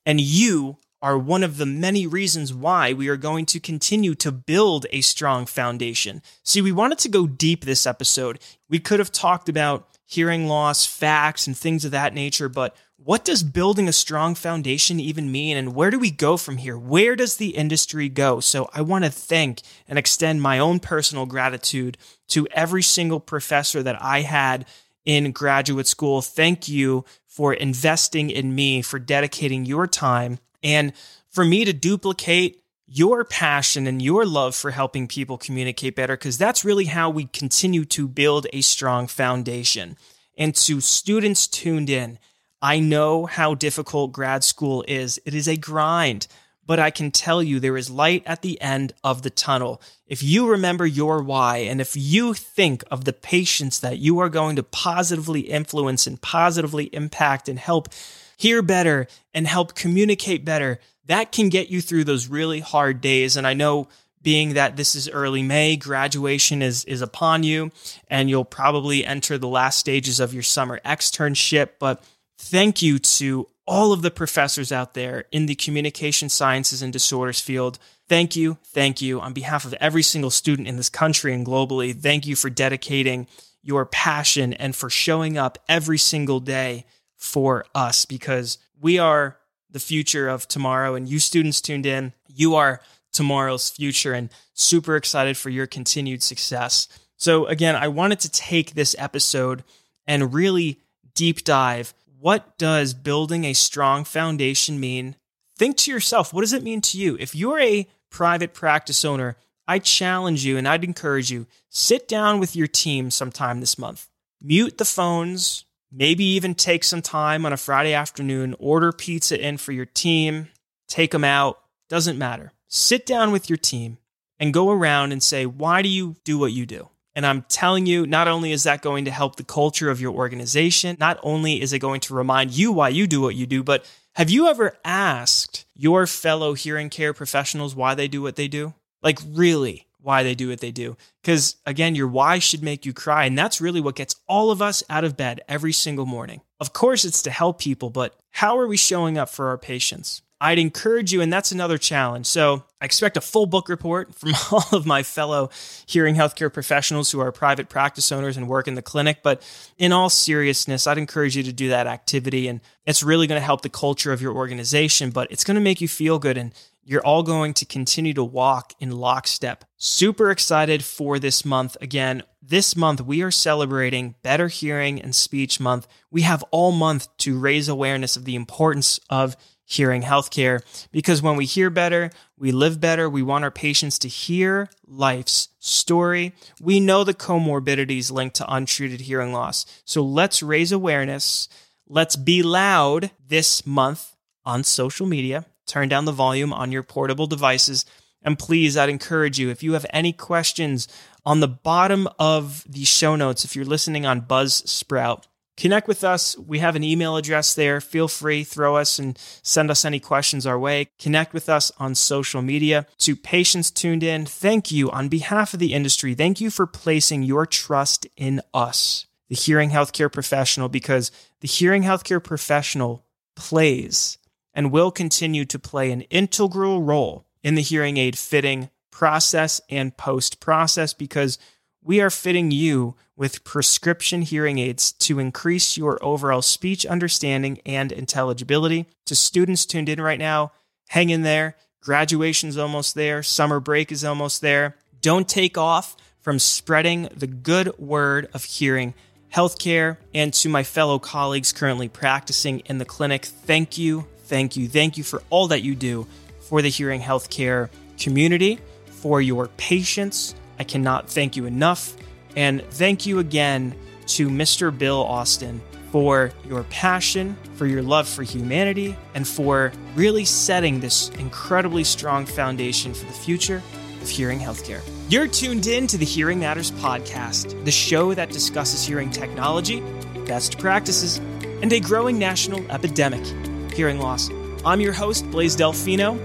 And 0.05 0.21
you 0.21 0.77
are 1.01 1.17
one 1.17 1.43
of 1.43 1.57
the 1.57 1.65
many 1.65 2.07
reasons 2.07 2.53
why 2.53 2.91
we 2.91 3.07
are 3.07 3.17
going 3.17 3.45
to 3.45 3.59
continue 3.59 4.15
to 4.15 4.31
build 4.31 4.85
a 4.91 5.01
strong 5.01 5.45
foundation. 5.45 6.21
See, 6.43 6.61
we 6.61 6.71
wanted 6.71 6.97
to 6.99 7.09
go 7.09 7.27
deep 7.27 7.63
this 7.63 7.85
episode. 7.85 8.39
We 8.69 8.79
could 8.79 8.99
have 8.99 9.11
talked 9.11 9.47
about 9.47 9.87
hearing 10.05 10.47
loss, 10.47 10.85
facts, 10.85 11.45
and 11.45 11.55
things 11.55 11.85
of 11.85 11.91
that 11.91 12.13
nature, 12.13 12.49
but 12.49 12.75
what 12.97 13.23
does 13.23 13.43
building 13.43 13.87
a 13.87 13.93
strong 13.93 14.35
foundation 14.35 14.99
even 14.99 15.31
mean 15.31 15.55
and 15.55 15.75
where 15.75 15.91
do 15.91 15.99
we 15.99 16.11
go 16.11 16.35
from 16.35 16.57
here? 16.57 16.77
Where 16.77 17.15
does 17.15 17.37
the 17.37 17.49
industry 17.49 18.09
go? 18.09 18.39
So 18.39 18.69
I 18.73 18.81
want 18.81 19.05
to 19.05 19.11
thank 19.11 19.61
and 19.87 19.99
extend 19.99 20.41
my 20.41 20.59
own 20.59 20.79
personal 20.79 21.25
gratitude 21.25 21.97
to 22.29 22.47
every 22.51 22.81
single 22.81 23.19
professor 23.19 23.83
that 23.83 24.01
I 24.01 24.21
had 24.21 24.65
in 25.05 25.31
graduate 25.31 25.87
school. 25.87 26.21
Thank 26.21 26.67
you 26.67 27.05
for 27.27 27.53
investing 27.53 28.29
in 28.29 28.55
me, 28.55 28.81
for 28.81 28.99
dedicating 28.99 29.65
your 29.65 29.85
time 29.87 30.39
and 30.63 30.91
for 31.29 31.45
me 31.45 31.65
to 31.65 31.73
duplicate 31.73 32.63
your 32.87 33.23
passion 33.23 33.85
and 33.85 34.01
your 34.01 34.25
love 34.25 34.55
for 34.55 34.71
helping 34.71 35.07
people 35.07 35.37
communicate 35.37 35.95
better, 35.95 36.17
because 36.17 36.37
that's 36.37 36.65
really 36.65 36.85
how 36.85 37.09
we 37.09 37.25
continue 37.25 37.85
to 37.85 38.07
build 38.07 38.47
a 38.51 38.61
strong 38.61 39.07
foundation. 39.07 39.97
And 40.37 40.55
to 40.55 40.81
students 40.81 41.47
tuned 41.47 41.89
in, 41.89 42.17
I 42.61 42.79
know 42.79 43.25
how 43.25 43.53
difficult 43.55 44.11
grad 44.11 44.43
school 44.43 44.83
is. 44.87 45.19
It 45.25 45.33
is 45.33 45.47
a 45.47 45.57
grind, 45.57 46.27
but 46.65 46.79
I 46.79 46.89
can 46.89 47.11
tell 47.11 47.43
you 47.43 47.59
there 47.59 47.77
is 47.77 47.89
light 47.89 48.23
at 48.25 48.41
the 48.41 48.59
end 48.61 48.93
of 49.03 49.21
the 49.21 49.29
tunnel. 49.29 49.81
If 50.07 50.23
you 50.23 50.49
remember 50.49 50.85
your 50.85 51.21
why 51.21 51.57
and 51.57 51.79
if 51.79 51.95
you 51.95 52.33
think 52.33 52.83
of 52.89 53.05
the 53.05 53.13
patients 53.13 53.79
that 53.81 53.99
you 53.99 54.19
are 54.19 54.29
going 54.29 54.55
to 54.55 54.63
positively 54.63 55.41
influence 55.41 56.07
and 56.07 56.21
positively 56.21 56.85
impact 56.93 57.47
and 57.47 57.59
help 57.59 57.89
hear 58.37 58.61
better 58.61 59.07
and 59.33 59.47
help 59.47 59.75
communicate 59.75 60.43
better, 60.43 60.79
that 61.05 61.31
can 61.31 61.49
get 61.49 61.69
you 61.69 61.79
through 61.79 62.03
those 62.03 62.27
really 62.27 62.59
hard 62.59 63.01
days. 63.01 63.37
And 63.37 63.47
I 63.47 63.53
know 63.53 63.87
being 64.21 64.55
that 64.55 64.75
this 64.75 64.95
is 64.95 65.09
early 65.09 65.41
May, 65.41 65.77
graduation 65.77 66.61
is 66.61 66.83
is 66.85 67.01
upon 67.01 67.43
you, 67.43 67.71
and 68.09 68.29
you'll 68.29 68.43
probably 68.43 69.05
enter 69.05 69.37
the 69.37 69.47
last 69.47 69.79
stages 69.79 70.19
of 70.19 70.33
your 70.33 70.43
summer 70.43 70.81
externship. 70.83 71.69
But 71.79 72.03
thank 72.37 72.81
you 72.81 72.99
to 72.99 73.47
all 73.65 73.91
of 73.91 74.01
the 74.01 74.11
professors 74.11 74.71
out 74.71 74.93
there 74.93 75.25
in 75.31 75.45
the 75.45 75.55
communication 75.55 76.29
sciences 76.29 76.81
and 76.81 76.93
disorders 76.93 77.41
field. 77.41 77.77
Thank 78.07 78.35
you, 78.35 78.57
thank 78.63 79.01
you 79.01 79.19
on 79.19 79.33
behalf 79.33 79.65
of 79.65 79.73
every 79.75 80.03
single 80.03 80.29
student 80.29 80.67
in 80.67 80.77
this 80.77 80.89
country 80.89 81.33
and 81.33 81.45
globally. 81.45 81.93
Thank 81.93 82.25
you 82.25 82.35
for 82.35 82.49
dedicating 82.49 83.27
your 83.61 83.85
passion 83.85 84.53
and 84.53 84.75
for 84.75 84.89
showing 84.89 85.37
up 85.37 85.57
every 85.67 85.97
single 85.97 86.39
day 86.39 86.85
for 87.17 87.65
us 87.75 88.05
because 88.05 88.57
we 88.79 88.97
are 88.97 89.37
the 89.69 89.79
future 89.79 90.29
of 90.29 90.47
tomorrow. 90.47 90.95
And 90.95 91.09
you 91.09 91.19
students 91.19 91.59
tuned 91.59 91.85
in, 91.85 92.13
you 92.27 92.55
are 92.55 92.81
tomorrow's 93.11 93.69
future 93.69 94.13
and 94.13 94.29
super 94.53 94.95
excited 94.95 95.35
for 95.35 95.49
your 95.49 95.67
continued 95.67 96.23
success. 96.23 96.87
So, 97.17 97.47
again, 97.47 97.75
I 97.75 97.87
wanted 97.87 98.19
to 98.21 98.31
take 98.31 98.73
this 98.73 98.95
episode 98.97 99.63
and 100.05 100.33
really 100.33 100.79
deep 101.15 101.43
dive. 101.43 101.93
What 102.19 102.57
does 102.57 102.93
building 102.93 103.45
a 103.45 103.53
strong 103.53 104.03
foundation 104.03 104.79
mean? 104.79 105.15
Think 105.57 105.77
to 105.77 105.91
yourself, 105.91 106.33
what 106.33 106.41
does 106.41 106.53
it 106.53 106.63
mean 106.63 106.81
to 106.81 106.97
you? 106.97 107.17
If 107.19 107.35
you're 107.35 107.59
a 107.59 107.87
private 108.09 108.53
practice 108.53 109.05
owner, 109.05 109.37
I 109.67 109.79
challenge 109.79 110.45
you 110.45 110.57
and 110.57 110.67
I'd 110.67 110.83
encourage 110.83 111.31
you 111.31 111.47
sit 111.69 112.07
down 112.07 112.39
with 112.39 112.55
your 112.55 112.67
team 112.67 113.11
sometime 113.11 113.59
this 113.59 113.77
month. 113.77 114.07
Mute 114.41 114.77
the 114.77 114.85
phones, 114.85 115.65
Maybe 115.91 116.25
even 116.25 116.53
take 116.53 116.83
some 116.83 117.01
time 117.01 117.45
on 117.45 117.53
a 117.53 117.57
Friday 117.57 117.93
afternoon, 117.93 118.55
order 118.59 118.91
pizza 118.91 119.39
in 119.39 119.57
for 119.57 119.71
your 119.71 119.85
team, 119.85 120.49
take 120.87 121.11
them 121.11 121.23
out, 121.23 121.59
doesn't 121.87 122.17
matter. 122.17 122.51
Sit 122.67 123.05
down 123.05 123.31
with 123.31 123.49
your 123.49 123.57
team 123.57 123.97
and 124.37 124.53
go 124.53 124.69
around 124.69 125.13
and 125.13 125.23
say, 125.23 125.45
why 125.45 125.81
do 125.81 125.87
you 125.87 126.17
do 126.25 126.37
what 126.37 126.51
you 126.51 126.65
do? 126.65 126.89
And 127.17 127.25
I'm 127.25 127.41
telling 127.49 127.87
you, 127.87 128.05
not 128.05 128.27
only 128.27 128.51
is 128.51 128.63
that 128.65 128.83
going 128.83 129.05
to 129.05 129.11
help 129.11 129.37
the 129.37 129.43
culture 129.43 129.89
of 129.89 129.99
your 129.99 130.13
organization, 130.13 130.97
not 130.99 131.19
only 131.23 131.59
is 131.59 131.73
it 131.73 131.79
going 131.79 131.99
to 132.01 132.13
remind 132.13 132.51
you 132.51 132.71
why 132.71 132.89
you 132.89 133.07
do 133.07 133.21
what 133.21 133.33
you 133.33 133.47
do, 133.47 133.63
but 133.63 133.89
have 134.13 134.29
you 134.29 134.47
ever 134.47 134.77
asked 134.85 135.65
your 135.75 136.05
fellow 136.05 136.53
hearing 136.53 136.91
care 136.91 137.13
professionals 137.13 137.75
why 137.75 137.95
they 137.95 138.07
do 138.07 138.21
what 138.21 138.35
they 138.35 138.47
do? 138.47 138.75
Like, 139.01 139.17
really? 139.27 139.87
why 139.99 140.23
they 140.23 140.35
do 140.35 140.47
what 140.47 140.61
they 140.61 140.71
do. 140.71 140.95
Because 141.21 141.57
again, 141.65 141.93
your 141.93 142.07
why 142.07 142.39
should 142.39 142.63
make 142.63 142.85
you 142.85 142.93
cry. 142.93 143.25
And 143.25 143.37
that's 143.37 143.59
really 143.59 143.81
what 143.81 143.95
gets 143.95 144.15
all 144.25 144.51
of 144.51 144.61
us 144.61 144.81
out 144.89 145.03
of 145.03 145.17
bed 145.17 145.41
every 145.49 145.73
single 145.73 146.05
morning. 146.05 146.39
Of 146.61 146.71
course, 146.71 147.03
it's 147.03 147.21
to 147.23 147.29
help 147.29 147.59
people, 147.59 147.89
but 147.89 148.15
how 148.31 148.57
are 148.57 148.67
we 148.67 148.77
showing 148.77 149.17
up 149.17 149.27
for 149.27 149.49
our 149.49 149.57
patients? 149.57 150.21
I'd 150.39 150.59
encourage 150.59 151.11
you, 151.11 151.21
and 151.21 151.33
that's 151.33 151.51
another 151.51 151.77
challenge. 151.79 152.27
So 152.27 152.63
I 152.79 152.85
expect 152.85 153.17
a 153.17 153.21
full 153.21 153.47
book 153.47 153.69
report 153.69 154.13
from 154.13 154.33
all 154.51 154.65
of 154.71 154.85
my 154.85 155.01
fellow 155.01 155.49
hearing 155.87 156.15
healthcare 156.15 156.53
professionals 156.53 157.11
who 157.11 157.19
are 157.19 157.31
private 157.31 157.69
practice 157.69 158.11
owners 158.11 158.37
and 158.37 158.47
work 158.47 158.67
in 158.67 158.75
the 158.75 158.81
clinic. 158.83 159.19
But 159.23 159.41
in 159.77 159.91
all 159.91 160.09
seriousness, 160.09 160.85
I'd 160.85 160.99
encourage 160.99 161.35
you 161.35 161.43
to 161.43 161.53
do 161.53 161.69
that 161.69 161.87
activity. 161.87 162.47
And 162.47 162.61
it's 162.85 163.01
really 163.01 163.25
going 163.25 163.41
to 163.41 163.45
help 163.45 163.61
the 163.61 163.69
culture 163.69 164.13
of 164.13 164.21
your 164.21 164.35
organization, 164.35 165.09
but 165.09 165.31
it's 165.31 165.43
going 165.43 165.55
to 165.55 165.61
make 165.61 165.81
you 165.81 165.87
feel 165.87 166.19
good. 166.19 166.37
And 166.37 166.53
you're 166.83 167.05
all 167.05 167.21
going 167.21 167.53
to 167.55 167.65
continue 167.65 168.13
to 168.13 168.23
walk 168.23 168.73
in 168.79 168.91
lockstep. 168.91 169.65
Super 169.75 170.31
excited 170.31 170.85
for 170.85 171.19
this 171.19 171.43
month. 171.43 171.75
Again, 171.81 172.23
this 172.41 172.77
month 172.77 173.01
we 173.01 173.21
are 173.23 173.31
celebrating 173.31 174.15
Better 174.21 174.47
Hearing 174.47 175.01
and 175.01 175.13
Speech 175.13 175.59
Month. 175.59 175.85
We 176.11 176.21
have 176.21 176.45
all 176.49 176.71
month 176.71 177.09
to 177.17 177.37
raise 177.37 177.67
awareness 177.67 178.15
of 178.15 178.23
the 178.23 178.35
importance 178.35 179.01
of 179.09 179.35
hearing 179.69 180.01
healthcare 180.01 180.61
because 180.91 181.21
when 181.21 181.35
we 181.35 181.45
hear 181.45 181.69
better, 181.69 182.09
we 182.39 182.51
live 182.51 182.79
better. 182.79 183.09
We 183.09 183.21
want 183.21 183.43
our 183.43 183.51
patients 183.51 183.99
to 183.99 184.07
hear 184.07 184.69
life's 184.87 185.49
story. 185.59 186.33
We 186.61 186.79
know 186.79 187.03
the 187.03 187.13
comorbidities 187.13 188.11
linked 188.11 188.37
to 188.37 188.51
untreated 188.51 189.01
hearing 189.01 189.33
loss. 189.33 189.65
So 189.83 190.01
let's 190.01 190.41
raise 190.41 190.71
awareness. 190.71 191.49
Let's 191.85 192.15
be 192.15 192.41
loud 192.41 193.11
this 193.27 193.65
month 193.67 194.15
on 194.45 194.63
social 194.63 195.05
media 195.05 195.45
turn 195.67 195.89
down 195.89 196.05
the 196.05 196.11
volume 196.11 196.51
on 196.51 196.71
your 196.71 196.81
portable 196.81 197.27
devices. 197.27 197.85
And 198.23 198.39
please, 198.39 198.75
I'd 198.75 198.89
encourage 198.89 199.37
you, 199.37 199.49
if 199.49 199.61
you 199.61 199.73
have 199.73 199.85
any 199.91 200.13
questions 200.13 200.87
on 201.25 201.41
the 201.41 201.47
bottom 201.47 202.07
of 202.17 202.63
the 202.67 202.85
show 202.85 203.15
notes, 203.15 203.45
if 203.45 203.55
you're 203.55 203.65
listening 203.65 204.05
on 204.05 204.21
Buzzsprout, 204.21 205.25
connect 205.57 205.87
with 205.87 206.03
us. 206.03 206.37
We 206.37 206.59
have 206.59 206.75
an 206.75 206.83
email 206.83 207.17
address 207.17 207.53
there. 207.53 207.81
Feel 207.81 208.07
free, 208.07 208.43
throw 208.43 208.77
us 208.77 208.99
and 208.99 209.17
send 209.41 209.69
us 209.69 209.83
any 209.83 209.99
questions 209.99 210.45
our 210.45 210.57
way. 210.57 210.87
Connect 210.99 211.33
with 211.33 211.49
us 211.49 211.71
on 211.79 211.95
social 211.95 212.41
media. 212.41 212.85
To 212.99 213.15
patients 213.15 213.71
tuned 213.71 214.03
in, 214.03 214.25
thank 214.25 214.71
you 214.71 214.89
on 214.91 215.09
behalf 215.09 215.53
of 215.53 215.59
the 215.59 215.73
industry. 215.73 216.13
Thank 216.13 216.39
you 216.39 216.49
for 216.49 216.67
placing 216.67 217.23
your 217.23 217.45
trust 217.45 218.07
in 218.15 218.41
us, 218.53 219.07
the 219.27 219.35
hearing 219.35 219.71
healthcare 219.71 220.11
professional, 220.11 220.69
because 220.69 221.11
the 221.41 221.47
hearing 221.47 221.83
healthcare 221.83 222.23
professional 222.23 223.03
plays 223.35 224.17
and 224.53 224.71
will 224.71 224.91
continue 224.91 225.45
to 225.45 225.59
play 225.59 225.91
an 225.91 226.01
integral 226.01 226.81
role 226.81 227.25
in 227.43 227.55
the 227.55 227.61
hearing 227.61 227.97
aid 227.97 228.17
fitting 228.17 228.69
process 228.91 229.61
and 229.69 229.95
post 229.95 230.39
process 230.39 230.93
because 230.93 231.37
we 231.83 232.01
are 232.01 232.09
fitting 232.09 232.49
you 232.49 232.95
with 233.17 233.43
prescription 233.43 234.21
hearing 234.21 234.59
aids 234.59 234.93
to 234.93 235.19
increase 235.19 235.75
your 235.75 236.01
overall 236.01 236.41
speech 236.41 236.85
understanding 236.85 237.59
and 237.65 237.91
intelligibility. 237.91 238.85
To 239.07 239.15
students 239.15 239.65
tuned 239.65 239.89
in 239.89 239.99
right 239.99 240.19
now, 240.19 240.53
hang 240.87 241.09
in 241.09 241.23
there. 241.23 241.57
Graduation's 241.81 242.57
almost 242.57 242.95
there. 242.95 243.21
Summer 243.23 243.59
break 243.59 243.91
is 243.91 244.05
almost 244.05 244.41
there. 244.41 244.75
Don't 245.01 245.27
take 245.27 245.57
off 245.57 245.97
from 246.21 246.39
spreading 246.39 247.09
the 247.15 247.27
good 247.27 247.77
word 247.77 248.29
of 248.33 248.45
hearing 248.45 248.93
healthcare. 249.33 249.97
And 250.13 250.33
to 250.35 250.47
my 250.47 250.63
fellow 250.63 250.99
colleagues 250.99 251.51
currently 251.51 251.89
practicing 251.89 252.59
in 252.61 252.77
the 252.77 252.85
clinic, 252.85 253.25
thank 253.25 253.77
you 253.77 254.07
thank 254.27 254.57
you. 254.57 254.67
Thank 254.67 254.97
you 254.97 255.03
for 255.03 255.23
all 255.29 255.47
that 255.47 255.63
you 255.63 255.73
do 255.73 256.05
for 256.41 256.61
the 256.61 256.69
hearing 256.69 257.01
healthcare 257.01 257.69
community, 257.99 258.59
for 258.87 259.21
your 259.21 259.47
patience. 259.57 260.35
I 260.59 260.63
cannot 260.63 261.09
thank 261.09 261.35
you 261.35 261.45
enough. 261.45 261.95
And 262.37 262.61
thank 262.69 263.07
you 263.07 263.17
again 263.17 263.75
to 264.09 264.29
Mr. 264.29 264.75
Bill 264.75 265.03
Austin 265.03 265.59
for 265.91 266.31
your 266.47 266.63
passion, 266.65 267.35
for 267.55 267.65
your 267.65 267.81
love 267.81 268.07
for 268.07 268.21
humanity, 268.21 268.95
and 269.15 269.27
for 269.27 269.71
really 269.95 270.23
setting 270.23 270.79
this 270.79 271.09
incredibly 271.17 271.83
strong 271.83 272.27
foundation 272.27 272.93
for 272.93 273.05
the 273.05 273.11
future 273.11 273.63
of 274.01 274.07
hearing 274.07 274.39
healthcare. 274.39 274.81
You're 275.09 275.27
tuned 275.27 275.65
in 275.65 275.87
to 275.87 275.97
the 275.97 276.05
Hearing 276.05 276.39
Matters 276.39 276.69
podcast, 276.71 277.65
the 277.65 277.71
show 277.71 278.13
that 278.13 278.29
discusses 278.29 278.85
hearing 278.85 279.09
technology, 279.09 279.81
best 280.27 280.59
practices, 280.59 281.17
and 281.63 281.73
a 281.73 281.79
growing 281.79 282.19
national 282.19 282.69
epidemic 282.69 283.25
hearing 283.73 283.99
loss. 283.99 284.29
I'm 284.63 284.79
your 284.79 284.93
host, 284.93 285.29
Blaise 285.31 285.57
Delfino. 285.57 286.19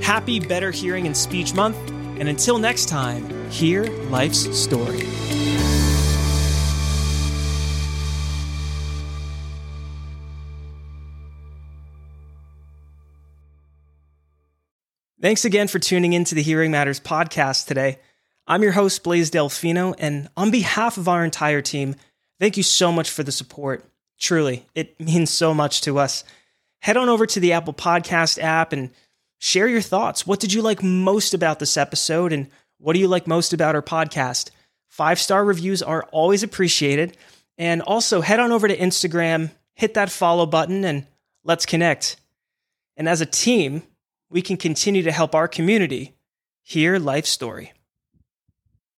Happy 0.00 0.38
Better 0.38 0.70
Hearing 0.70 1.06
and 1.06 1.16
Speech 1.16 1.54
Month, 1.54 1.76
and 2.20 2.28
until 2.28 2.58
next 2.58 2.88
time, 2.88 3.35
hear 3.50 3.84
life's 4.08 4.56
story. 4.58 5.06
Thanks 15.20 15.44
again 15.44 15.66
for 15.66 15.78
tuning 15.78 16.12
in 16.12 16.24
to 16.24 16.34
the 16.34 16.42
Hearing 16.42 16.70
Matters 16.70 17.00
podcast 17.00 17.66
today. 17.66 17.98
I'm 18.46 18.62
your 18.62 18.72
host, 18.72 19.02
Blaise 19.02 19.30
Delfino, 19.30 19.94
and 19.98 20.28
on 20.36 20.50
behalf 20.50 20.98
of 20.98 21.08
our 21.08 21.24
entire 21.24 21.62
team, 21.62 21.96
thank 22.38 22.56
you 22.56 22.62
so 22.62 22.92
much 22.92 23.10
for 23.10 23.24
the 23.24 23.32
support. 23.32 23.84
Truly, 24.18 24.66
it 24.74 25.00
means 25.00 25.30
so 25.30 25.52
much 25.52 25.80
to 25.80 25.98
us 25.98 26.22
head 26.80 26.96
on 26.96 27.08
over 27.08 27.26
to 27.26 27.40
the 27.40 27.52
Apple 27.52 27.72
Podcast 27.72 28.40
app 28.40 28.72
and 28.72 28.90
share 29.38 29.66
your 29.66 29.80
thoughts. 29.80 30.24
What 30.24 30.38
did 30.38 30.52
you 30.52 30.62
like 30.62 30.82
most 30.84 31.34
about 31.34 31.58
this 31.58 31.76
episode? 31.76 32.32
And 32.32 32.48
what 32.78 32.92
do 32.92 33.00
you 33.00 33.08
like 33.08 33.26
most 33.26 33.52
about 33.52 33.74
our 33.74 33.82
podcast? 33.82 34.50
Five 34.88 35.18
star 35.18 35.44
reviews 35.44 35.82
are 35.82 36.04
always 36.12 36.42
appreciated. 36.42 37.16
And 37.58 37.82
also 37.82 38.20
head 38.20 38.40
on 38.40 38.52
over 38.52 38.68
to 38.68 38.76
Instagram, 38.76 39.50
hit 39.74 39.94
that 39.94 40.10
follow 40.10 40.46
button, 40.46 40.84
and 40.84 41.06
let's 41.42 41.64
connect. 41.64 42.16
And 42.96 43.08
as 43.08 43.20
a 43.20 43.26
team, 43.26 43.82
we 44.28 44.42
can 44.42 44.56
continue 44.56 45.02
to 45.02 45.12
help 45.12 45.34
our 45.34 45.48
community 45.48 46.14
hear 46.62 46.98
life 46.98 47.26
story. 47.26 47.72